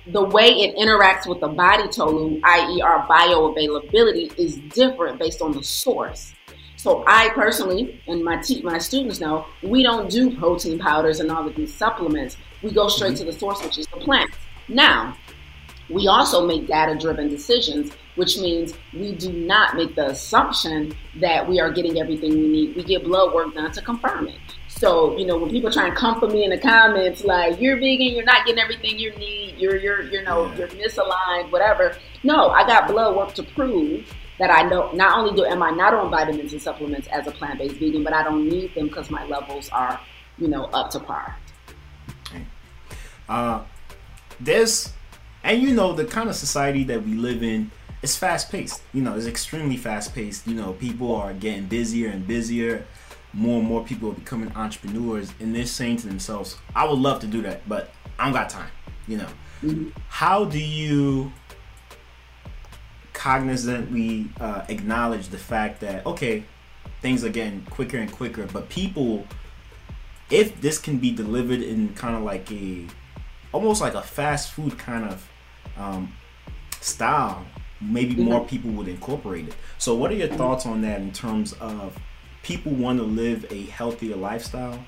[0.06, 5.52] the way it interacts with the body tolu, i.e., our bioavailability, is different based on
[5.52, 6.34] the source.
[6.82, 11.30] So I personally, and my te- my students know, we don't do protein powders and
[11.30, 12.36] all of these supplements.
[12.60, 13.26] We go straight mm-hmm.
[13.26, 14.32] to the source, which is the plant.
[14.66, 15.16] Now,
[15.88, 21.48] we also make data driven decisions, which means we do not make the assumption that
[21.48, 22.74] we are getting everything we need.
[22.74, 24.40] We get blood work done to confirm it.
[24.66, 27.76] So, you know, when people try and come for me in the comments, like you're
[27.76, 31.96] vegan, you're not getting everything you need, you're you're you know, you're misaligned, whatever.
[32.24, 35.70] No, I got blood work to prove that I know not only do am I
[35.70, 39.08] not on vitamins and supplements as a plant-based vegan, but I don't need them because
[39.08, 40.00] my levels are,
[40.36, 41.36] you know, up to par.
[43.28, 43.62] Uh,
[44.40, 44.92] there's,
[45.44, 47.70] and you know, the kind of society that we live in
[48.02, 48.82] is fast paced.
[48.92, 50.44] You know, it's extremely fast paced.
[50.48, 52.84] You know, people are getting busier and busier.
[53.32, 57.20] More and more people are becoming entrepreneurs, and they're saying to themselves, "I would love
[57.20, 58.72] to do that, but I don't got time."
[59.06, 61.32] You know, how do you
[63.22, 66.42] cognizantly uh, acknowledge the fact that okay,
[67.00, 69.24] things are getting quicker and quicker, but people,
[70.28, 72.84] if this can be delivered in kind of like a
[73.52, 75.28] almost like a fast food kind of
[75.76, 76.12] um,
[76.80, 77.46] style,
[77.80, 79.54] maybe more people would incorporate it.
[79.78, 81.96] So, what are your thoughts on that in terms of
[82.42, 84.84] people want to live a healthier lifestyle,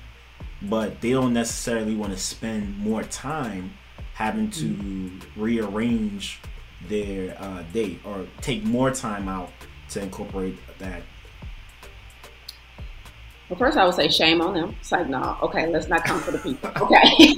[0.61, 3.75] but they don't necessarily want to spend more time
[4.15, 6.41] having to rearrange
[6.89, 9.51] their uh, day or take more time out
[9.89, 11.01] to incorporate that?
[13.49, 14.75] Well, first I would say shame on them.
[14.79, 16.71] It's like, no, okay, let's not come for the people.
[16.81, 17.35] Okay.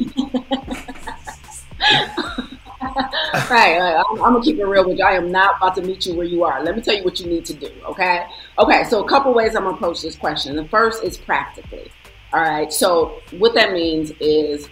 [3.50, 4.04] right, right.
[4.10, 5.04] I'm, I'm gonna keep it real with you.
[5.04, 6.64] I am not about to meet you where you are.
[6.64, 7.70] Let me tell you what you need to do.
[7.86, 8.26] Okay.
[8.58, 8.84] Okay.
[8.86, 10.56] So a couple ways I'm gonna approach this question.
[10.56, 11.92] The first is practically.
[12.34, 12.72] All right.
[12.72, 14.70] So what that means is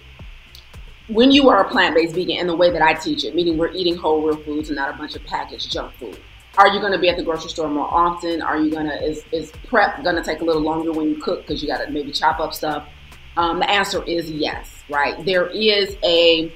[1.07, 3.71] when you are a plant-based vegan in the way that I teach it, meaning we're
[3.71, 6.19] eating whole real foods and not a bunch of packaged junk food.
[6.57, 8.41] Are you going to be at the grocery store more often?
[8.41, 11.21] Are you going to is is prep going to take a little longer when you
[11.21, 12.87] cook because you got to maybe chop up stuff?
[13.35, 14.83] Um, the answer is yes.
[14.89, 15.23] Right?
[15.25, 16.51] There is a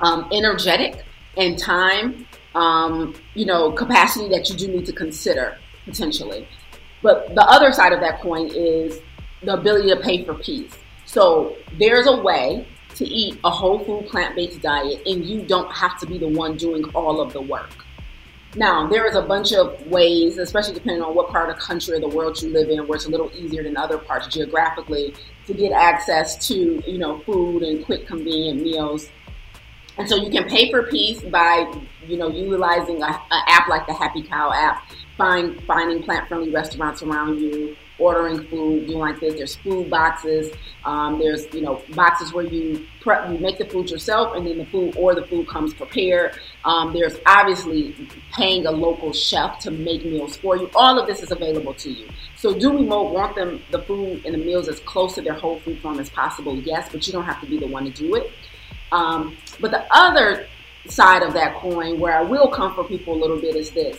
[0.00, 1.04] um, energetic
[1.36, 6.48] and time, um, you know, capacity that you do need to consider potentially.
[7.02, 9.00] But the other side of that coin is
[9.42, 10.72] the ability to pay for peace.
[11.04, 15.70] So there's a way to eat a whole food plant based diet, and you don't
[15.72, 17.70] have to be the one doing all of the work.
[18.56, 21.96] Now, there is a bunch of ways, especially depending on what part of the country
[21.96, 25.12] or the world you live in, where it's a little easier than other parts geographically
[25.46, 29.08] to get access to, you know, food and quick, convenient meals.
[29.98, 31.72] And so you can pay for peace by,
[32.06, 37.40] you know, utilizing an app like the Happy Cow app, find finding plant-friendly restaurants around
[37.40, 39.34] you, ordering food, doing like this.
[39.34, 40.52] There's food boxes.
[40.84, 44.58] Um, there's you know boxes where you prep, you make the food yourself, and then
[44.58, 46.38] the food or the food comes prepared.
[46.64, 50.70] Um, there's obviously paying a local chef to make meals for you.
[50.74, 52.08] All of this is available to you.
[52.36, 55.60] So do we want them the food and the meals as close to their whole
[55.60, 56.56] food form as possible?
[56.56, 58.30] Yes, but you don't have to be the one to do it.
[58.92, 60.46] Um, but the other
[60.86, 63.98] side of that coin, where I will comfort people a little bit, is this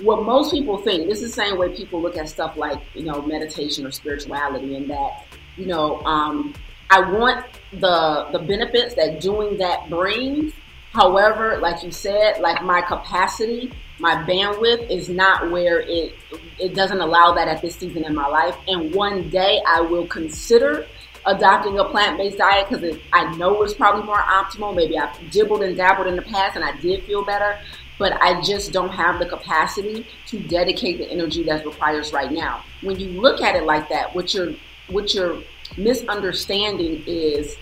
[0.00, 3.04] what most people think this is the same way people look at stuff like you
[3.04, 5.24] know meditation or spirituality and that
[5.56, 6.54] you know um,
[6.90, 10.52] i want the the benefits that doing that brings.
[10.92, 16.14] However like you said like my capacity my bandwidth is not where it
[16.58, 18.56] it doesn't allow that at this season in my life.
[18.66, 20.86] And one day i will consider
[21.26, 24.74] adopting a plant-based diet because i know it's probably more optimal.
[24.74, 27.58] Maybe i've dibbled and dabbled in the past and i did feel better
[27.98, 32.62] but I just don't have the capacity to dedicate the energy that's required right now.
[32.82, 34.54] When you look at it like that, what you're
[34.88, 35.42] what you're
[35.76, 37.56] misunderstanding is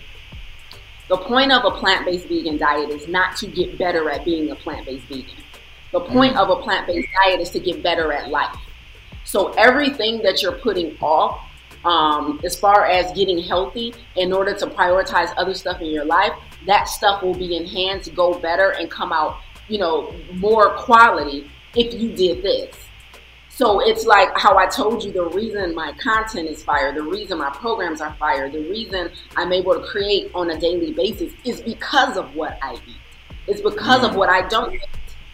[1.07, 4.55] the point of a plant-based vegan diet is not to get better at being a
[4.55, 5.43] plant-based vegan.
[5.91, 8.55] The point of a plant-based diet is to get better at life.
[9.23, 11.41] So everything that you're putting off
[11.83, 16.33] um, as far as getting healthy in order to prioritize other stuff in your life,
[16.65, 21.93] that stuff will be enhanced, go better, and come out you know, more quality if
[21.93, 22.75] you did this.
[23.49, 27.37] So it's like how I told you the reason my content is fire, the reason
[27.37, 31.61] my programs are fire, the reason I'm able to create on a daily basis is
[31.61, 32.97] because of what I eat.
[33.47, 34.81] It's because of what I don't eat.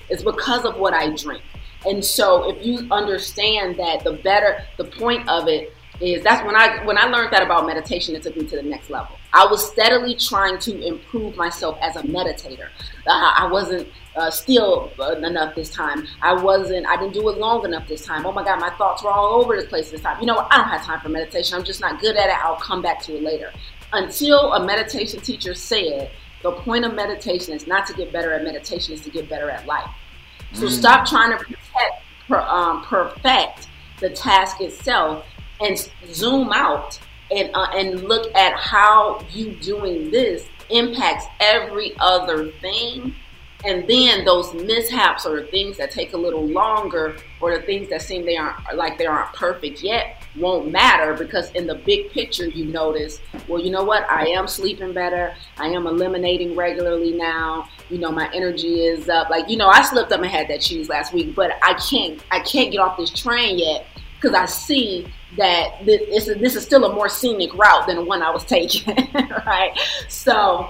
[0.10, 1.42] It's because of what I drink.
[1.88, 6.56] And so if you understand that the better the point of it is that's when
[6.56, 9.18] I when I learned that about meditation it took me to the next level.
[9.34, 12.68] I was steadily trying to improve myself as a meditator.
[13.08, 14.92] Uh, I wasn't uh, still
[15.24, 16.06] enough this time.
[16.22, 16.86] I wasn't.
[16.86, 18.26] I didn't do it long enough this time.
[18.26, 20.20] Oh my God, my thoughts were all over the place this time.
[20.20, 21.58] You know, I don't have time for meditation.
[21.58, 22.36] I'm just not good at it.
[22.44, 23.52] I'll come back to it later.
[23.94, 26.12] Until a meditation teacher said,
[26.44, 29.50] the point of meditation is not to get better at meditation, is to get better
[29.50, 29.90] at life.
[30.54, 30.72] So mm.
[30.72, 33.68] stop trying to protect, per, um, perfect
[34.02, 35.26] the task itself
[35.62, 35.78] and
[36.08, 37.00] zoom out
[37.32, 43.16] and uh, and look at how you doing this impacts every other thing.
[43.64, 48.02] And then those mishaps or things that take a little longer or the things that
[48.02, 52.48] seem they aren't like they aren't perfect yet won't matter because in the big picture
[52.48, 54.10] you notice well you know what?
[54.10, 55.36] I am sleeping better.
[55.58, 57.70] I am eliminating regularly now.
[57.92, 59.30] You know my energy is up.
[59.30, 62.20] Like you know i slipped up and had that cheese last week but i can't
[62.32, 65.06] i can't get off this train yet because i see
[65.38, 68.96] that this, this is still a more scenic route than the one i was taking
[69.46, 69.78] right?
[70.10, 70.70] So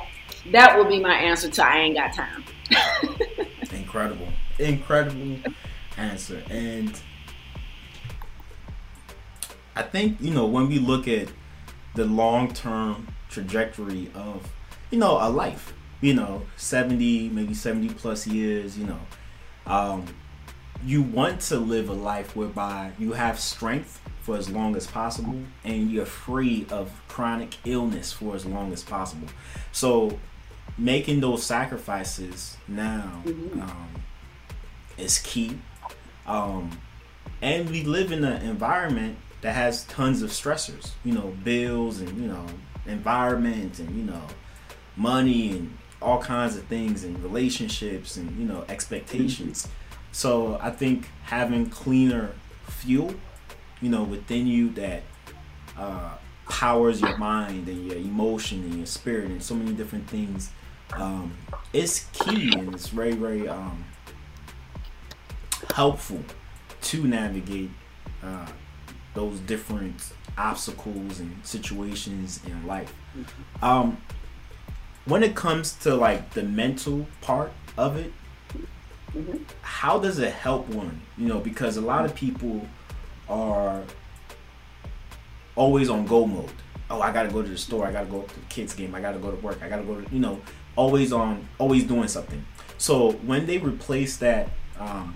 [0.52, 2.44] that will be my answer to i ain't got time.
[3.72, 4.28] Incredible.
[4.60, 5.38] Incredible
[5.98, 6.44] answer.
[6.50, 7.00] And
[9.76, 11.30] I think you know when we look at
[11.96, 14.50] the long term trajectory of
[14.92, 19.00] you know a life, you know seventy maybe seventy plus years, you know,
[19.66, 20.06] um,
[20.84, 25.36] you want to live a life whereby you have strength for as long as possible
[25.64, 29.28] and you're free of chronic illness for as long as possible.
[29.72, 30.20] So
[30.78, 33.62] making those sacrifices now Mm-hmm.
[33.62, 33.88] um,
[34.98, 35.58] is key.
[36.28, 36.80] Um,
[37.42, 42.16] and we live in an environment that has tons of stressors, you know, bills and,
[42.22, 42.46] you know,
[42.86, 44.22] environment and, you know,
[44.96, 49.68] money and all kinds of things and relationships and, you know, expectations.
[50.12, 52.34] So I think having cleaner
[52.68, 53.16] fuel,
[53.82, 55.04] you know, within you that
[55.78, 56.12] uh,
[56.50, 60.52] powers your mind and your emotion and your spirit and so many different things
[60.94, 61.34] um,
[61.74, 63.86] is key and it's very, very um,
[65.74, 66.20] helpful
[66.82, 67.70] to navigate
[68.24, 68.48] uh,
[69.14, 72.94] those different obstacles and situations in life.
[73.62, 73.98] Um,
[75.06, 78.14] when it comes to like the mental part of it,
[79.62, 81.02] how does it help one?
[81.18, 82.68] You know, because a lot of people
[83.32, 83.84] are
[85.56, 86.52] always on go mode.
[86.90, 87.88] Oh, I gotta go to the store.
[87.88, 88.94] I gotta go to the kids' game.
[88.94, 89.60] I gotta go to work.
[89.64, 90.42] I gotta go to you know,
[90.76, 92.46] always on, always doing something.
[92.78, 95.16] So when they replace that um,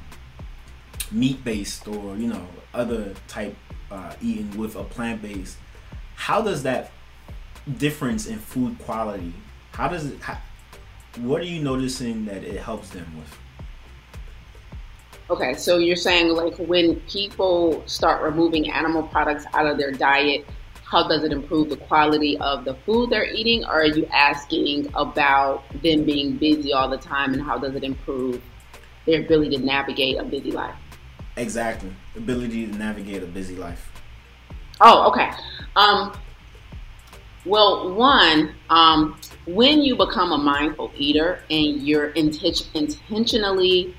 [1.11, 3.55] meat based or you know other type
[3.91, 5.57] uh, eating with a plant based,
[6.15, 6.91] how does that
[7.77, 9.33] difference in food quality?
[9.73, 10.21] How does it?
[10.21, 10.37] How,
[11.17, 13.37] what are you noticing that it helps them with?
[15.27, 20.45] Okay, so you're saying like when people start removing animal products out of their diet,
[20.83, 23.65] how does it improve the quality of the food they're eating?
[23.65, 27.83] Or are you asking about them being busy all the time and how does it
[27.83, 28.39] improve
[29.07, 30.75] their ability to navigate a busy life?
[31.37, 33.91] Exactly, ability to navigate a busy life.
[34.79, 35.31] Oh, okay.
[35.75, 36.15] Um,
[37.45, 43.95] well, one, um, when you become a mindful eater and you're inten- intentionally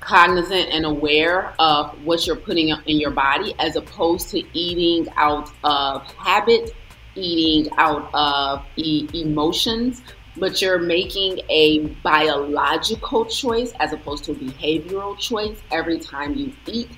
[0.00, 5.50] cognizant and aware of what you're putting in your body as opposed to eating out
[5.62, 6.74] of habit,
[7.14, 10.02] eating out of e- emotions,
[10.36, 16.52] but you're making a biological choice as opposed to a behavioral choice every time you
[16.66, 16.90] eat.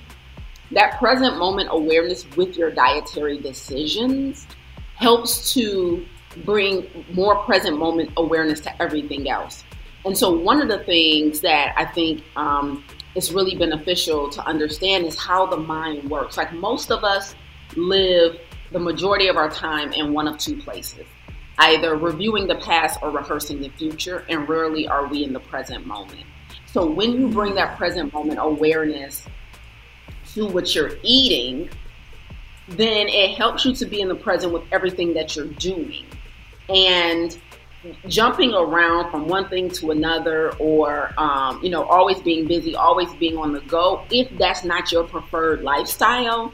[0.71, 4.47] That present moment awareness with your dietary decisions
[4.95, 6.05] helps to
[6.45, 9.63] bring more present moment awareness to everything else.
[10.05, 12.83] And so, one of the things that I think um,
[13.15, 16.37] is really beneficial to understand is how the mind works.
[16.37, 17.35] Like most of us
[17.75, 18.37] live
[18.71, 21.05] the majority of our time in one of two places
[21.59, 25.85] either reviewing the past or rehearsing the future, and rarely are we in the present
[25.85, 26.25] moment.
[26.65, 29.25] So, when you bring that present moment awareness
[30.33, 31.69] to what you're eating,
[32.69, 36.05] then it helps you to be in the present with everything that you're doing.
[36.69, 37.37] And
[38.07, 43.13] jumping around from one thing to another or um, you know always being busy always
[43.15, 46.53] being on the go if that's not your preferred lifestyle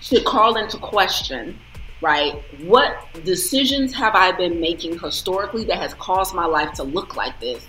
[0.00, 1.58] should call into question
[2.00, 2.42] right?
[2.62, 7.40] What decisions have i been making historically that has caused my life to look like
[7.40, 7.66] this?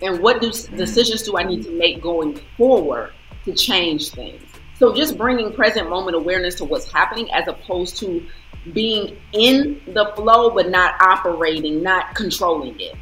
[0.00, 3.12] And what do decisions do i need to make going forward
[3.44, 4.42] to change things?
[4.78, 8.24] So just bringing present moment awareness to what's happening as opposed to
[8.72, 12.94] being in the flow but not operating, not controlling it,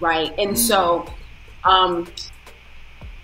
[0.00, 0.32] right?
[0.38, 1.06] And so,
[1.64, 2.06] um,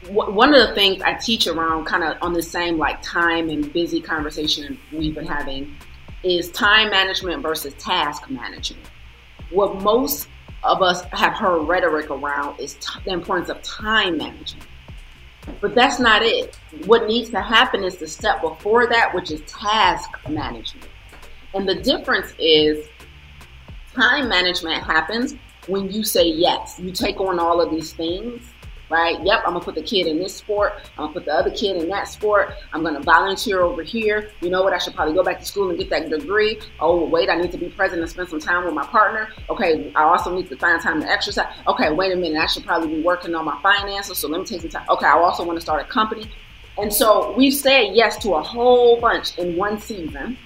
[0.05, 3.49] w- one of the things I teach around, kind of on the same like time
[3.49, 5.77] and busy conversation we've been having,
[6.23, 8.87] is time management versus task management.
[9.51, 10.29] What most
[10.63, 14.67] of us have heard rhetoric around is t- the importance of time management.
[15.61, 16.59] But that's not it.
[16.87, 20.89] What needs to happen is the step before that, which is task management.
[21.55, 22.87] And the difference is
[23.95, 25.37] time management happens
[25.69, 26.79] when you say yes.
[26.79, 28.43] You take on all of these things,
[28.91, 29.17] right?
[29.25, 30.75] Yep, I'm gonna put the kid in this sport.
[30.99, 32.55] I'm gonna put the other kid in that sport.
[32.73, 34.31] I'm gonna volunteer over here.
[34.41, 34.73] You know what?
[34.73, 36.61] I should probably go back to school and get that degree.
[36.81, 39.31] Oh, wait, I need to be present and spend some time with my partner.
[39.49, 41.47] Okay, I also need to find time to exercise.
[41.69, 44.19] Okay, wait a minute, I should probably be working on my finances.
[44.19, 44.87] So let me take some time.
[44.91, 46.29] Okay, I also want to start a company
[46.77, 50.37] And so we've said yes to a whole bunch in one season.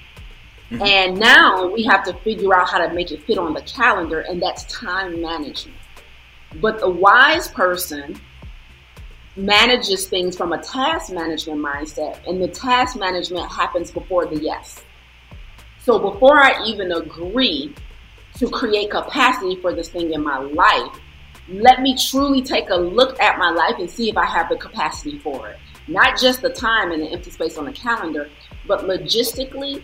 [0.71, 0.83] Mm-hmm.
[0.83, 4.21] And now we have to figure out how to make it fit on the calendar,
[4.21, 5.79] and that's time management.
[6.61, 8.21] But the wise person
[9.35, 14.85] manages things from a task management mindset, and the task management happens before the yes.
[15.79, 17.75] So before I even agree
[18.37, 21.01] to create capacity for this thing in my life,
[21.49, 24.57] let me truly take a look at my life and see if I have the
[24.57, 25.57] capacity for it.
[25.87, 28.29] Not just the time and the empty space on the calendar,
[28.67, 29.83] but logistically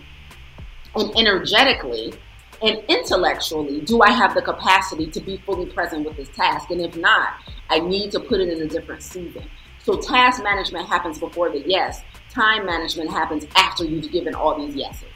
[0.96, 2.14] and energetically
[2.62, 6.70] and intellectually, do I have the capacity to be fully present with this task?
[6.70, 7.34] And if not,
[7.68, 9.44] I need to put it in a different season.
[9.82, 12.00] So task management happens before the yes.
[12.30, 15.08] Time management happens after you've given all these yeses.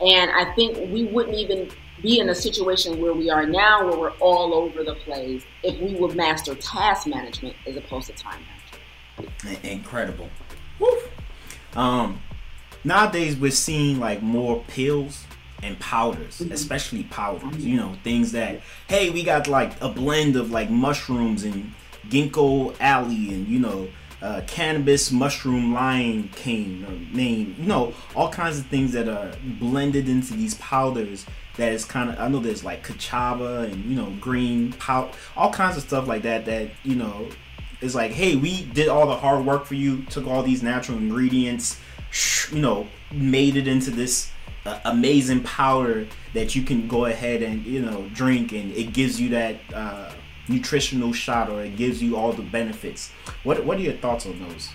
[0.00, 1.70] And I think we wouldn't even
[2.02, 5.80] be in a situation where we are now, where we're all over the place, if
[5.80, 9.64] we would master task management as opposed to time management.
[9.64, 10.28] Incredible.
[10.78, 11.00] Woo.
[11.74, 12.20] Um,
[12.84, 15.24] nowadays we're seeing like more pills
[15.62, 16.52] and powders, mm-hmm.
[16.52, 17.64] especially powders.
[17.64, 21.72] You know, things that hey, we got like a blend of like mushrooms and
[22.08, 23.88] ginkgo alley and you know
[24.22, 29.32] uh, cannabis mushroom lion cane uh, name you know all kinds of things that are
[29.58, 31.26] blended into these powders
[31.56, 35.52] that is kind of I know there's like Ka'Chava and you know green pow all
[35.52, 37.28] kinds of stuff like that that you know
[37.80, 40.98] is like hey we did all the hard work for you took all these natural
[40.98, 41.78] ingredients
[42.52, 44.30] you know made it into this
[44.66, 49.20] uh, amazing powder that you can go ahead and you know drink and it gives
[49.20, 50.10] you that uh,
[50.48, 53.10] nutritional shot or it gives you all the benefits.
[53.42, 54.70] What what are your thoughts on those?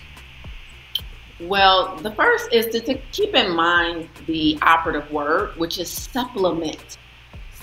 [1.40, 6.98] Well, the first is to, to keep in mind the operative word, which is supplement.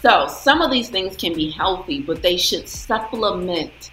[0.01, 3.91] So, some of these things can be healthy, but they should supplement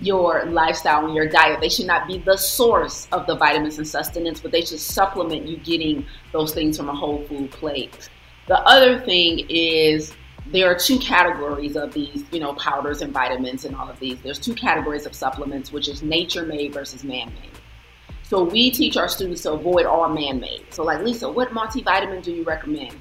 [0.00, 1.60] your lifestyle and your diet.
[1.60, 5.46] They should not be the source of the vitamins and sustenance, but they should supplement
[5.46, 8.08] you getting those things from a whole food plate.
[8.46, 10.12] The other thing is
[10.46, 14.20] there are two categories of these, you know, powders and vitamins and all of these.
[14.20, 17.50] There's two categories of supplements, which is nature made versus man made.
[18.22, 20.66] So we teach our students to avoid all man made.
[20.70, 22.96] So, like, Lisa, what multivitamin do you recommend?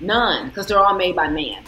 [0.00, 1.62] None, because they're all made by man.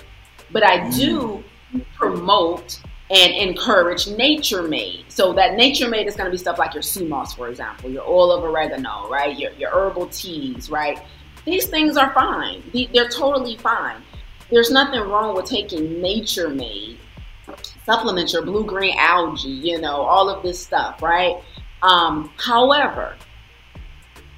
[0.52, 1.84] But I do mm.
[1.96, 2.80] promote
[3.10, 5.04] and encourage nature made.
[5.08, 7.90] So that nature made is going to be stuff like your sea moss, for example,
[7.90, 9.36] your oil of oregano, right?
[9.38, 11.00] Your, your herbal teas, right?
[11.44, 12.62] These things are fine.
[12.92, 14.02] They're totally fine
[14.50, 16.98] there's nothing wrong with taking nature made
[17.84, 21.36] supplements, your blue green algae, you know, all of this stuff, right?
[21.82, 23.16] Um, however,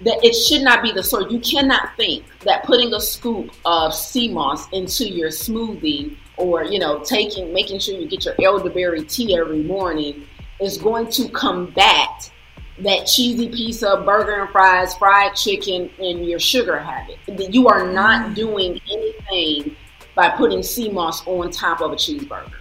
[0.03, 1.31] that it should not be the sort.
[1.31, 6.79] You cannot think that putting a scoop of sea moss into your smoothie or you
[6.79, 10.27] know taking making sure you get your elderberry tea every morning
[10.61, 12.31] is going to combat
[12.79, 17.19] that cheesy piece of burger and fries, fried chicken, and your sugar habit.
[17.27, 18.35] That You are not mm.
[18.35, 19.77] doing anything
[20.15, 22.53] by putting sea moss on top of a cheeseburger.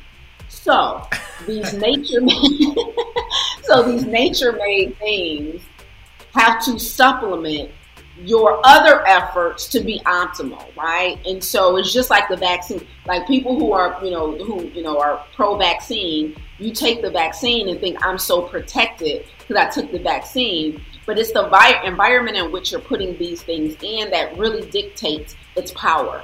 [0.47, 1.07] So
[1.47, 2.75] these nature made,
[3.63, 5.61] so these nature made things
[6.33, 7.71] have to supplement
[8.23, 11.17] your other efforts to be optimal, right?
[11.25, 12.85] And so it's just like the vaccine.
[13.05, 17.69] Like people who are, you know, who you know are pro-vaccine, you take the vaccine
[17.69, 20.83] and think I'm so protected because I took the vaccine.
[21.05, 25.35] But it's the vi- environment in which you're putting these things in that really dictates
[25.55, 26.23] its power.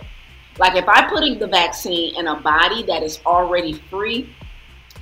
[0.60, 4.30] Like if I'm putting the vaccine in a body that is already free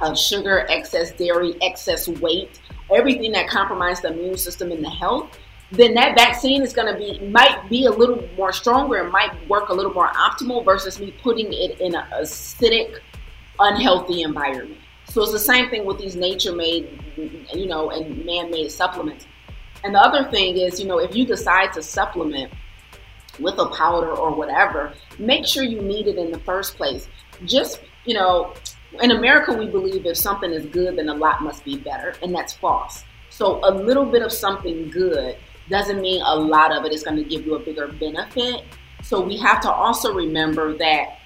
[0.01, 2.59] of sugar, excess dairy, excess weight,
[2.93, 5.37] everything that compromises the immune system and the health,
[5.71, 9.31] then that vaccine is going to be might be a little more stronger and might
[9.49, 12.99] work a little more optimal versus me putting it in an acidic,
[13.59, 14.79] unhealthy environment.
[15.05, 19.25] So it's the same thing with these nature-made, you know, and man-made supplements.
[19.83, 22.51] And the other thing is, you know, if you decide to supplement
[23.39, 27.07] with a powder or whatever, make sure you need it in the first place.
[27.45, 28.53] Just, you know,
[29.01, 32.33] in America, we believe if something is good, then a lot must be better, and
[32.33, 33.03] that's false.
[33.29, 35.37] So a little bit of something good
[35.69, 38.63] doesn't mean a lot of it is going to give you a bigger benefit.
[39.03, 41.19] So we have to also remember that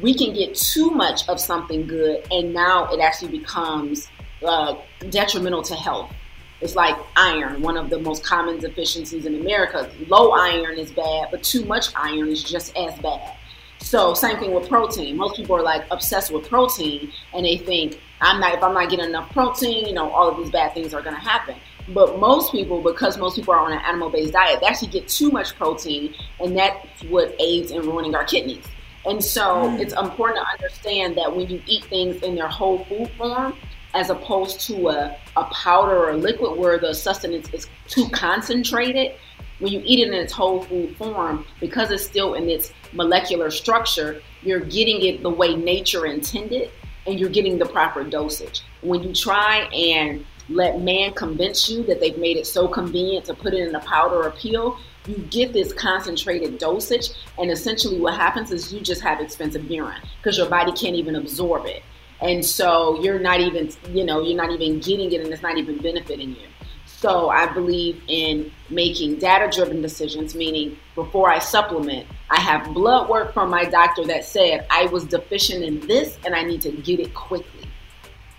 [0.00, 4.08] we can get too much of something good, and now it actually becomes
[4.44, 4.76] uh,
[5.10, 6.12] detrimental to health.
[6.60, 9.90] It's like iron, one of the most common deficiencies in America.
[10.08, 13.36] Low iron is bad, but too much iron is just as bad.
[13.78, 15.16] So same thing with protein.
[15.16, 18.88] Most people are like obsessed with protein and they think I'm not if I'm not
[18.88, 21.56] getting enough protein, you know, all of these bad things are gonna happen.
[21.88, 25.08] But most people, because most people are on an animal based diet, they actually get
[25.08, 28.64] too much protein and that's what aids in ruining our kidneys.
[29.04, 29.80] And so mm.
[29.80, 33.56] it's important to understand that when you eat things in their whole food form,
[33.96, 39.14] as opposed to a, a powder or a liquid where the sustenance is too concentrated.
[39.58, 43.50] When you eat it in its whole food form, because it's still in its molecular
[43.50, 46.70] structure, you're getting it the way nature intended
[47.06, 48.62] and you're getting the proper dosage.
[48.82, 53.34] When you try and let man convince you that they've made it so convenient to
[53.34, 58.14] put it in a powder or pill, you get this concentrated dosage, and essentially what
[58.14, 61.82] happens is you just have expensive urine because your body can't even absorb it.
[62.20, 65.58] And so you're not even, you know, you're not even getting it and it's not
[65.58, 66.46] even benefiting you.
[66.86, 73.10] So I believe in making data driven decisions, meaning before I supplement, I have blood
[73.10, 76.72] work from my doctor that said I was deficient in this and I need to
[76.72, 77.55] get it quickly.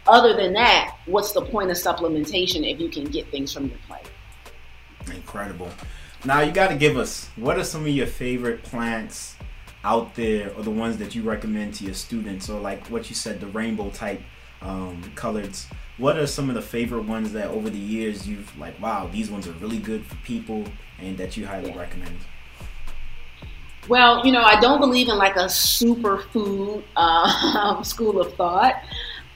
[0.07, 3.77] Other than that, what's the point of supplementation if you can get things from your
[3.87, 4.09] plate?
[5.13, 5.69] Incredible.
[6.25, 9.35] Now you got to give us what are some of your favorite plants
[9.83, 13.15] out there, or the ones that you recommend to your students, or like what you
[13.15, 14.21] said, the rainbow type
[14.61, 15.67] um, colors.
[15.97, 19.31] What are some of the favorite ones that over the years you've like, wow, these
[19.31, 20.65] ones are really good for people,
[20.99, 21.79] and that you highly yeah.
[21.79, 22.17] recommend?
[23.87, 28.75] Well, you know, I don't believe in like a superfood uh, school of thought.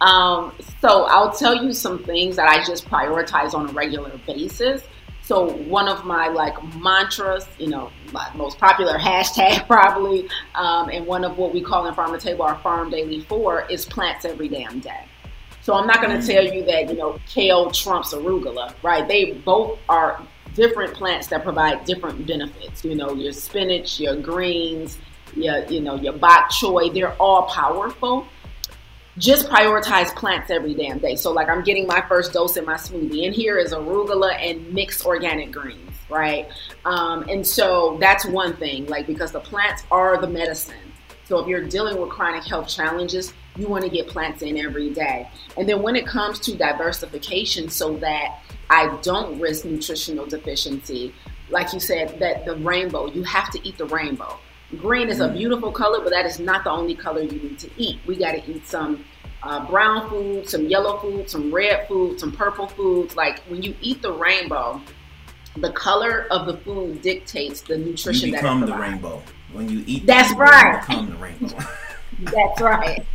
[0.02, 4.82] Um, so I'll tell you some things that I just prioritize on a regular basis.
[5.22, 11.06] So one of my like mantras, you know, my most popular hashtag probably, um, and
[11.06, 14.26] one of what we call in Farm to Table our Farm Daily Four is plants
[14.26, 15.06] every damn day.
[15.62, 19.08] So I'm not going to tell you that you know kale trumps arugula, right?
[19.08, 20.26] They both are
[20.56, 22.84] different plants that provide different benefits.
[22.84, 24.98] You know, your spinach, your greens,
[25.36, 28.26] your you know your bok choy, they're all powerful
[29.18, 31.16] just prioritize plants every damn day.
[31.16, 34.74] So, like, I'm getting my first dose in my smoothie, and here is arugula and
[34.74, 36.48] mixed organic greens, right?
[36.86, 40.76] Um, and so that's one thing, like, because the plants are the medicine.
[41.26, 44.92] So, if you're dealing with chronic health challenges, you want to get plants in every
[44.92, 45.30] day.
[45.58, 48.40] And then when it comes to diversification, so that
[48.70, 51.14] I don't risk nutritional deficiency,
[51.50, 54.40] like you said, that the rainbow, you have to eat the rainbow
[54.78, 55.34] Green is a mm.
[55.38, 58.00] beautiful color, but that is not the only color you need to eat.
[58.06, 59.06] We got to eat some
[59.44, 63.16] uh, brown food, some yellow food, some red food, some purple foods.
[63.16, 64.82] Like when you eat the rainbow,
[65.58, 69.22] the color of the food dictates the nutrition that you become the rainbow.
[69.52, 70.74] When you eat, that's rainbow, right.
[70.74, 71.58] You become the rainbow.
[72.20, 73.06] that's right.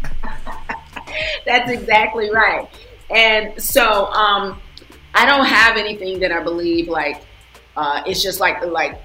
[1.46, 2.68] that's exactly right.
[3.08, 4.60] And so, um,
[5.14, 7.22] I don't have anything that I believe like
[7.76, 9.00] uh, it's just like like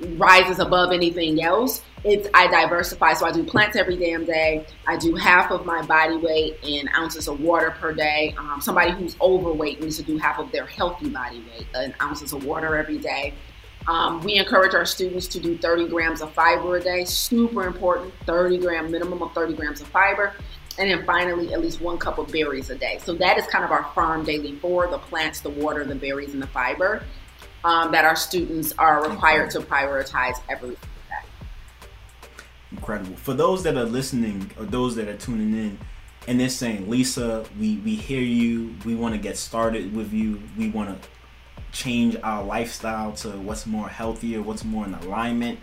[0.00, 1.82] rises above anything else.
[2.04, 4.66] It's I diversify, so I do plants every damn day.
[4.86, 8.34] I do half of my body weight in ounces of water per day.
[8.36, 12.32] Um, somebody who's overweight needs to do half of their healthy body weight in ounces
[12.32, 13.34] of water every day.
[13.86, 17.04] Um, we encourage our students to do 30 grams of fiber a day.
[17.04, 18.12] Super important.
[18.26, 20.34] 30 gram minimum of 30 grams of fiber.
[20.78, 22.98] And then finally, at least one cup of berries a day.
[23.02, 26.32] So that is kind of our farm daily for the plants, the water, the berries,
[26.32, 27.04] and the fiber
[27.64, 30.76] um, that our students are required to prioritize every day.
[32.70, 33.16] Incredible.
[33.16, 35.78] For those that are listening or those that are tuning in
[36.28, 40.40] and they're saying, Lisa, we, we hear you, we want to get started with you,
[40.56, 41.08] we want to
[41.72, 45.58] change our lifestyle to what's more healthier, what's more in alignment,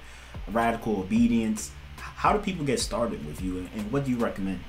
[0.52, 1.72] radical obedience.
[1.98, 4.60] How do people get started with you and what do you recommend?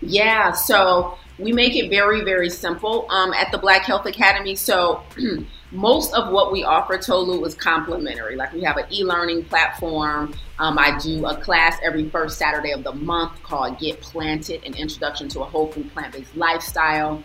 [0.00, 4.54] Yeah, so we make it very, very simple um, at the Black Health Academy.
[4.54, 5.02] So
[5.74, 8.36] most of what we offer Tolu is complimentary.
[8.36, 10.32] Like we have an e-learning platform.
[10.58, 14.74] Um, I do a class every first Saturday of the month called Get Planted, an
[14.74, 17.22] introduction to a whole food plant-based lifestyle.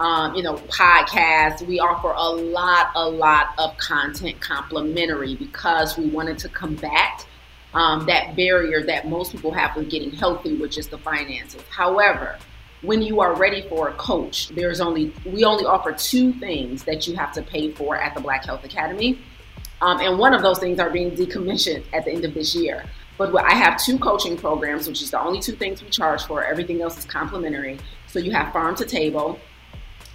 [0.00, 1.60] Um, you know, podcasts.
[1.66, 7.26] We offer a lot, a lot of content complimentary because we wanted to combat
[7.74, 11.62] um, that barrier that most people have with getting healthy, which is the finances.
[11.68, 12.38] However,
[12.82, 17.06] when you are ready for a coach, there's only we only offer two things that
[17.06, 19.18] you have to pay for at the Black Health Academy,
[19.82, 22.84] um, and one of those things are being decommissioned at the end of this year.
[23.18, 26.42] But I have two coaching programs, which is the only two things we charge for.
[26.42, 27.78] Everything else is complimentary.
[28.06, 29.38] So you have Farm to Table,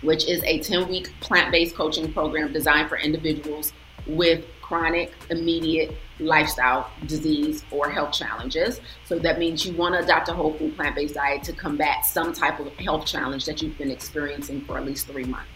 [0.02, 3.74] which is a 10 week plant based coaching program designed for individuals
[4.08, 8.82] with chronic, immediate lifestyle disease or health challenges.
[9.06, 12.06] So that means you want to adopt a whole food plant based diet to combat
[12.06, 15.50] some type of health challenge that you've been experiencing for at least three months.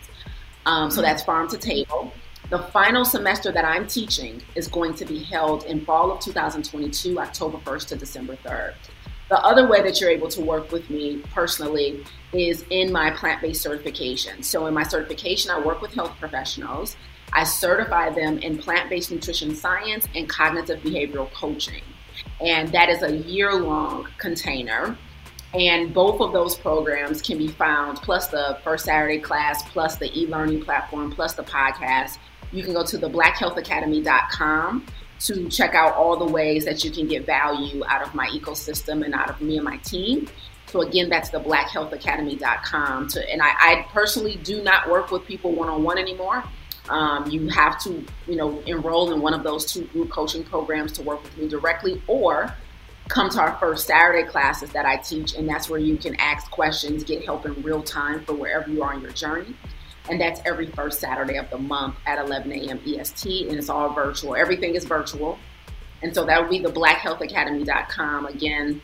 [0.65, 2.13] Um, so that's farm to table.
[2.49, 7.19] The final semester that I'm teaching is going to be held in fall of 2022,
[7.19, 8.73] October 1st to December 3rd.
[9.29, 13.41] The other way that you're able to work with me personally is in my plant
[13.41, 14.41] based certification.
[14.41, 16.97] So, in my certification, I work with health professionals
[17.33, 21.83] I certify them in plant based nutrition science and cognitive behavioral coaching.
[22.41, 24.97] And that is a year long container.
[25.53, 30.11] And both of those programs can be found, plus the first Saturday class, plus the
[30.17, 32.19] e learning platform, plus the podcast.
[32.51, 34.85] You can go to the blackhealthacademy.com
[35.21, 39.03] to check out all the ways that you can get value out of my ecosystem
[39.03, 40.27] and out of me and my team.
[40.67, 43.07] So again, that's the blackhealthacademy.com.
[43.09, 46.43] To, and I, I personally do not work with people one on one anymore.
[46.89, 50.91] Um, you have to, you know, enroll in one of those two group coaching programs
[50.93, 52.53] to work with me directly, or
[53.09, 56.49] come to our first Saturday classes that I teach, and that's where you can ask
[56.51, 59.55] questions, get help in real time for wherever you are on your journey.
[60.09, 62.79] And that's every first Saturday of the month at 11 a.m.
[62.85, 64.35] EST, and it's all virtual.
[64.35, 65.37] Everything is virtual.
[66.01, 68.81] And so that would be the blackhealthacademy.com again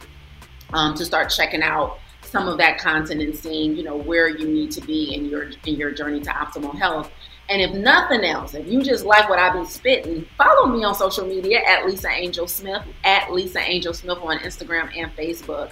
[0.73, 4.47] um, to start checking out some of that content and seeing, you know, where you
[4.47, 7.11] need to be in your in your journey to optimal health.
[7.47, 10.95] And if nothing else, if you just like what I be spitting, follow me on
[10.95, 15.71] social media at Lisa Angel Smith, at Lisa Angel Smith on Instagram and Facebook.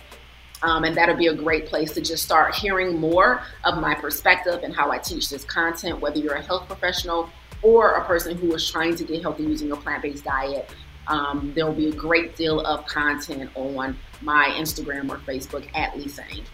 [0.62, 4.62] Um, and that'll be a great place to just start hearing more of my perspective
[4.64, 7.30] and how I teach this content, whether you're a health professional
[7.64, 10.70] or a person who is trying to get healthy using a plant based diet.
[11.08, 15.98] Um, there will be a great deal of content on my Instagram or Facebook at
[15.98, 16.46] Lisa Angel.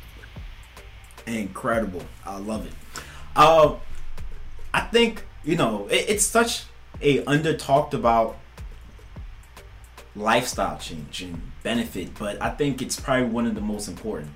[1.28, 2.03] Incredible.
[2.26, 2.74] I love it.
[3.36, 3.76] Uh,
[4.74, 6.65] I think you know it, it's such
[7.01, 8.38] a under talked about
[10.15, 14.32] lifestyle change and benefit, but I think it's probably one of the most important.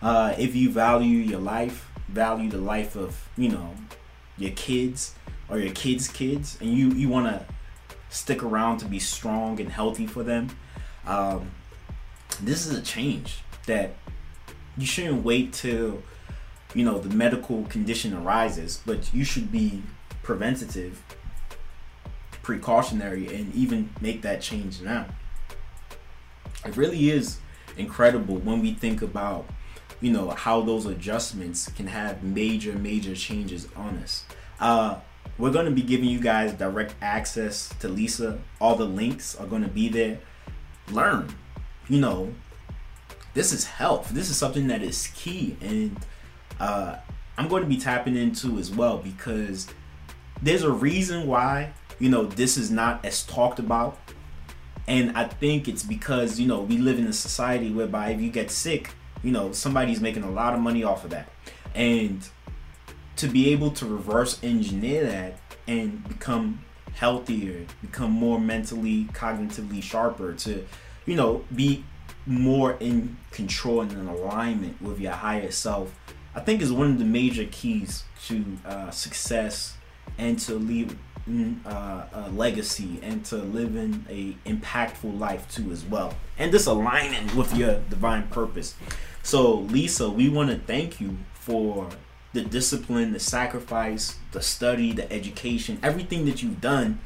[0.00, 3.74] Uh, if you value your life, value the life of you know
[4.36, 5.14] your kids
[5.48, 7.46] or your kids' kids, and you you want to
[8.08, 10.48] stick around to be strong and healthy for them,
[11.06, 11.50] um,
[12.42, 13.94] this is a change that
[14.76, 16.02] you shouldn't wait till
[16.74, 19.82] you know the medical condition arises but you should be
[20.22, 21.02] preventative
[22.42, 25.06] precautionary and even make that change now.
[26.64, 27.38] It really is
[27.76, 29.46] incredible when we think about
[30.00, 34.24] you know how those adjustments can have major major changes on us.
[34.60, 34.96] Uh,
[35.38, 38.40] we're going to be giving you guys direct access to lisa.
[38.60, 40.18] All the links are going to be there.
[40.90, 41.34] Learn
[41.88, 42.34] you know
[43.34, 44.10] this is health.
[44.10, 45.96] This is something that is key and
[46.62, 46.96] uh,
[47.36, 49.66] I'm going to be tapping into as well because
[50.40, 53.98] there's a reason why you know this is not as talked about.
[54.88, 58.30] And i think it's because you know we live in a society whereby if you
[58.30, 58.90] get sick
[59.22, 61.28] you know somebody's making a lot of money off of that.
[61.74, 62.26] And
[63.16, 70.34] to be able to reverse engineer that and become healthier become more mentally cognitively sharper
[70.34, 70.64] to
[71.06, 71.84] you know be
[72.26, 75.94] more in control and in alignment with your higher self
[76.34, 79.76] I think is one of the major keys to uh, success
[80.18, 80.96] and to leave
[81.28, 86.14] mm, uh, a legacy and to living a impactful life too as well.
[86.38, 88.74] And this aligning with your divine purpose.
[89.22, 91.88] So lisa we want to thank you for
[92.32, 96.98] the discipline the sacrifice the study the education everything that you've done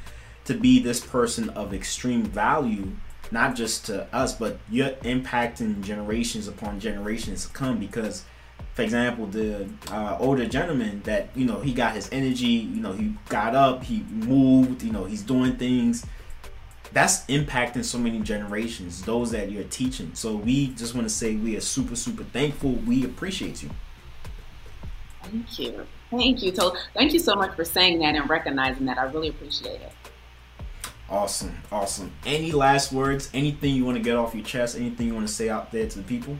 [0.44, 2.92] to be this person of extreme value
[3.30, 8.24] not just to us but you're impacting generations upon generations to come because
[8.76, 12.92] for example, the uh, older gentleman that you know he got his energy, you know
[12.92, 16.04] he got up, he moved, you know he's doing things.
[16.92, 19.02] That's impacting so many generations.
[19.02, 20.10] Those that you're teaching.
[20.14, 22.72] So we just want to say we are super super thankful.
[22.72, 23.70] We appreciate you.
[25.22, 26.54] Thank you, thank you.
[26.54, 28.98] So thank you so much for saying that and recognizing that.
[28.98, 29.92] I really appreciate it.
[31.08, 32.12] Awesome, awesome.
[32.26, 33.30] Any last words?
[33.32, 34.76] Anything you want to get off your chest?
[34.76, 36.36] Anything you want to say out there to the people?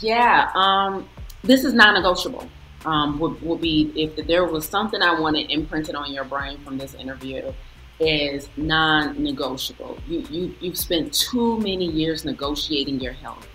[0.00, 1.08] Yeah, um,
[1.42, 2.48] this is non-negotiable.
[2.84, 6.76] Um, would, would be if there was something I wanted imprinted on your brain from
[6.76, 7.52] this interview
[7.98, 9.98] is non-negotiable.
[10.06, 13.48] You you you've spent too many years negotiating your health,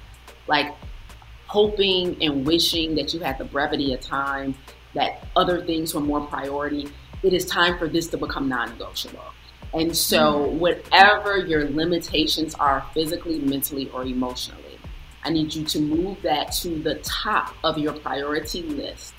[0.47, 0.73] like
[1.47, 4.55] hoping and wishing that you had the brevity of time,
[4.93, 6.89] that other things were more priority.
[7.21, 9.25] It is time for this to become non-negotiable.
[9.73, 10.53] And so, mm.
[10.53, 14.68] whatever your limitations are physically, mentally, or emotionally
[15.23, 19.13] I need you to move that to the top of your priority list.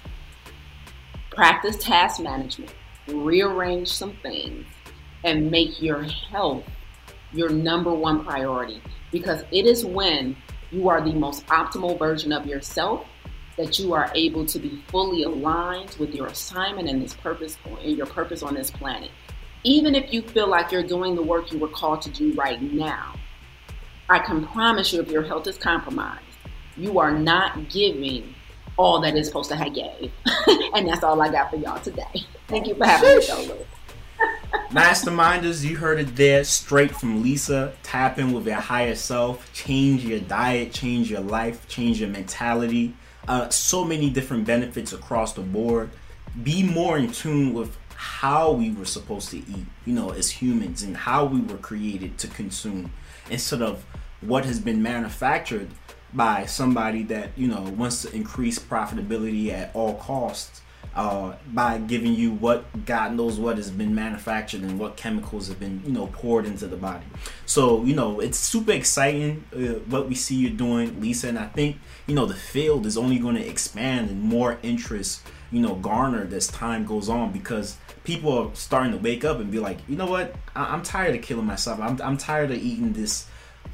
[1.30, 2.72] Practice task management,
[3.08, 4.66] rearrange some things,
[5.24, 6.64] and make your health
[7.32, 8.82] your number one priority
[9.12, 10.36] because it is when
[10.70, 13.06] you are the most optimal version of yourself
[13.56, 17.96] that you are able to be fully aligned with your assignment and this purpose and
[17.96, 19.10] your purpose on this planet.
[19.64, 22.62] Even if you feel like you're doing the work you were called to do right
[22.62, 23.14] now,
[24.10, 26.24] I can promise you, if your health is compromised,
[26.76, 28.34] you are not giving
[28.76, 30.10] all that is supposed to have gave.
[30.74, 32.24] and that's all I got for y'all today.
[32.48, 33.58] Thank you for having me, Joe
[34.70, 37.72] Masterminders, you heard it there straight from Lisa.
[37.84, 42.94] Tap in with your higher self, change your diet, change your life, change your mentality.
[43.28, 45.88] Uh, so many different benefits across the board.
[46.42, 50.82] Be more in tune with how we were supposed to eat, you know, as humans
[50.82, 52.90] and how we were created to consume
[53.30, 53.84] instead of
[54.20, 55.68] what has been manufactured
[56.12, 60.60] by somebody that, you know, wants to increase profitability at all costs
[60.94, 65.60] uh, by giving you what God knows what has been manufactured and what chemicals have
[65.60, 67.06] been, you know, poured into the body.
[67.46, 71.28] So, you know, it's super exciting uh, what we see you doing, Lisa.
[71.28, 75.22] And I think, you know, the field is only going to expand and more interest,
[75.52, 79.50] you know, garnered as time goes on because people are starting to wake up and
[79.50, 81.78] be like, you know what, I- am tired of killing myself.
[81.78, 83.26] I'm, I'm tired of eating this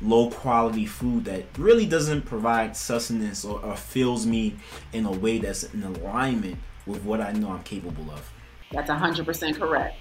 [0.03, 4.55] low quality food that really doesn't provide sustenance or, or fills me
[4.93, 8.31] in a way that's in alignment with what I know I'm capable of.
[8.73, 9.97] That's 100% correct.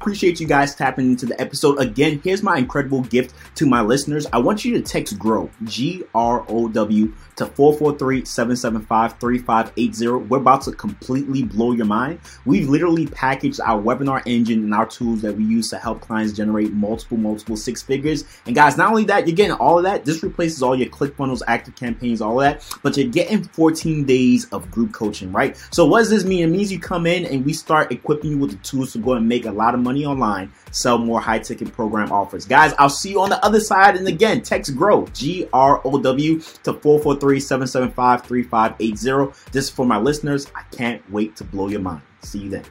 [0.00, 1.80] Appreciate you guys tapping into the episode.
[1.80, 4.26] Again, here's my incredible gift to my listeners.
[4.32, 10.28] I want you to text GROW, G R O W, to 443 775 3580.
[10.28, 12.20] We're about to completely blow your mind.
[12.44, 16.32] We've literally packaged our webinar engine and our tools that we use to help clients
[16.32, 18.24] generate multiple, multiple six figures.
[18.46, 20.04] And guys, not only that, you're getting all of that.
[20.04, 24.92] This replaces all your ClickFunnels, ActiveCampaigns, all that, but you're getting 14 days of group
[24.92, 25.56] coaching, right?
[25.70, 26.42] So what does this mean?
[26.42, 29.12] It means you come in and we start equipping you with the tools to go
[29.12, 32.46] and make a lot of money online, sell more high ticket program offers.
[32.46, 33.96] Guys, I'll see you on the other side.
[33.96, 39.50] And again, text GROW, G R O W, to 443 775 3580.
[39.52, 40.46] This is for my listeners.
[40.54, 42.02] I can't wait to blow your mind.
[42.22, 42.64] See you then.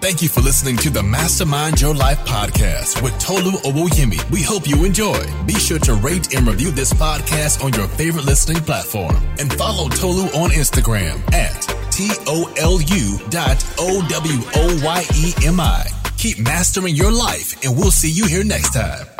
[0.00, 4.30] Thank you for listening to the Mastermind Your Life podcast with Tolu Owoyemi.
[4.30, 5.18] We hope you enjoy.
[5.46, 9.88] Be sure to rate and review this podcast on your favorite listening platform and follow
[9.88, 11.58] Tolu on Instagram at
[11.90, 15.86] T O L U dot O W O Y E M I.
[16.18, 19.13] Keep mastering your life, and we'll see you here next time.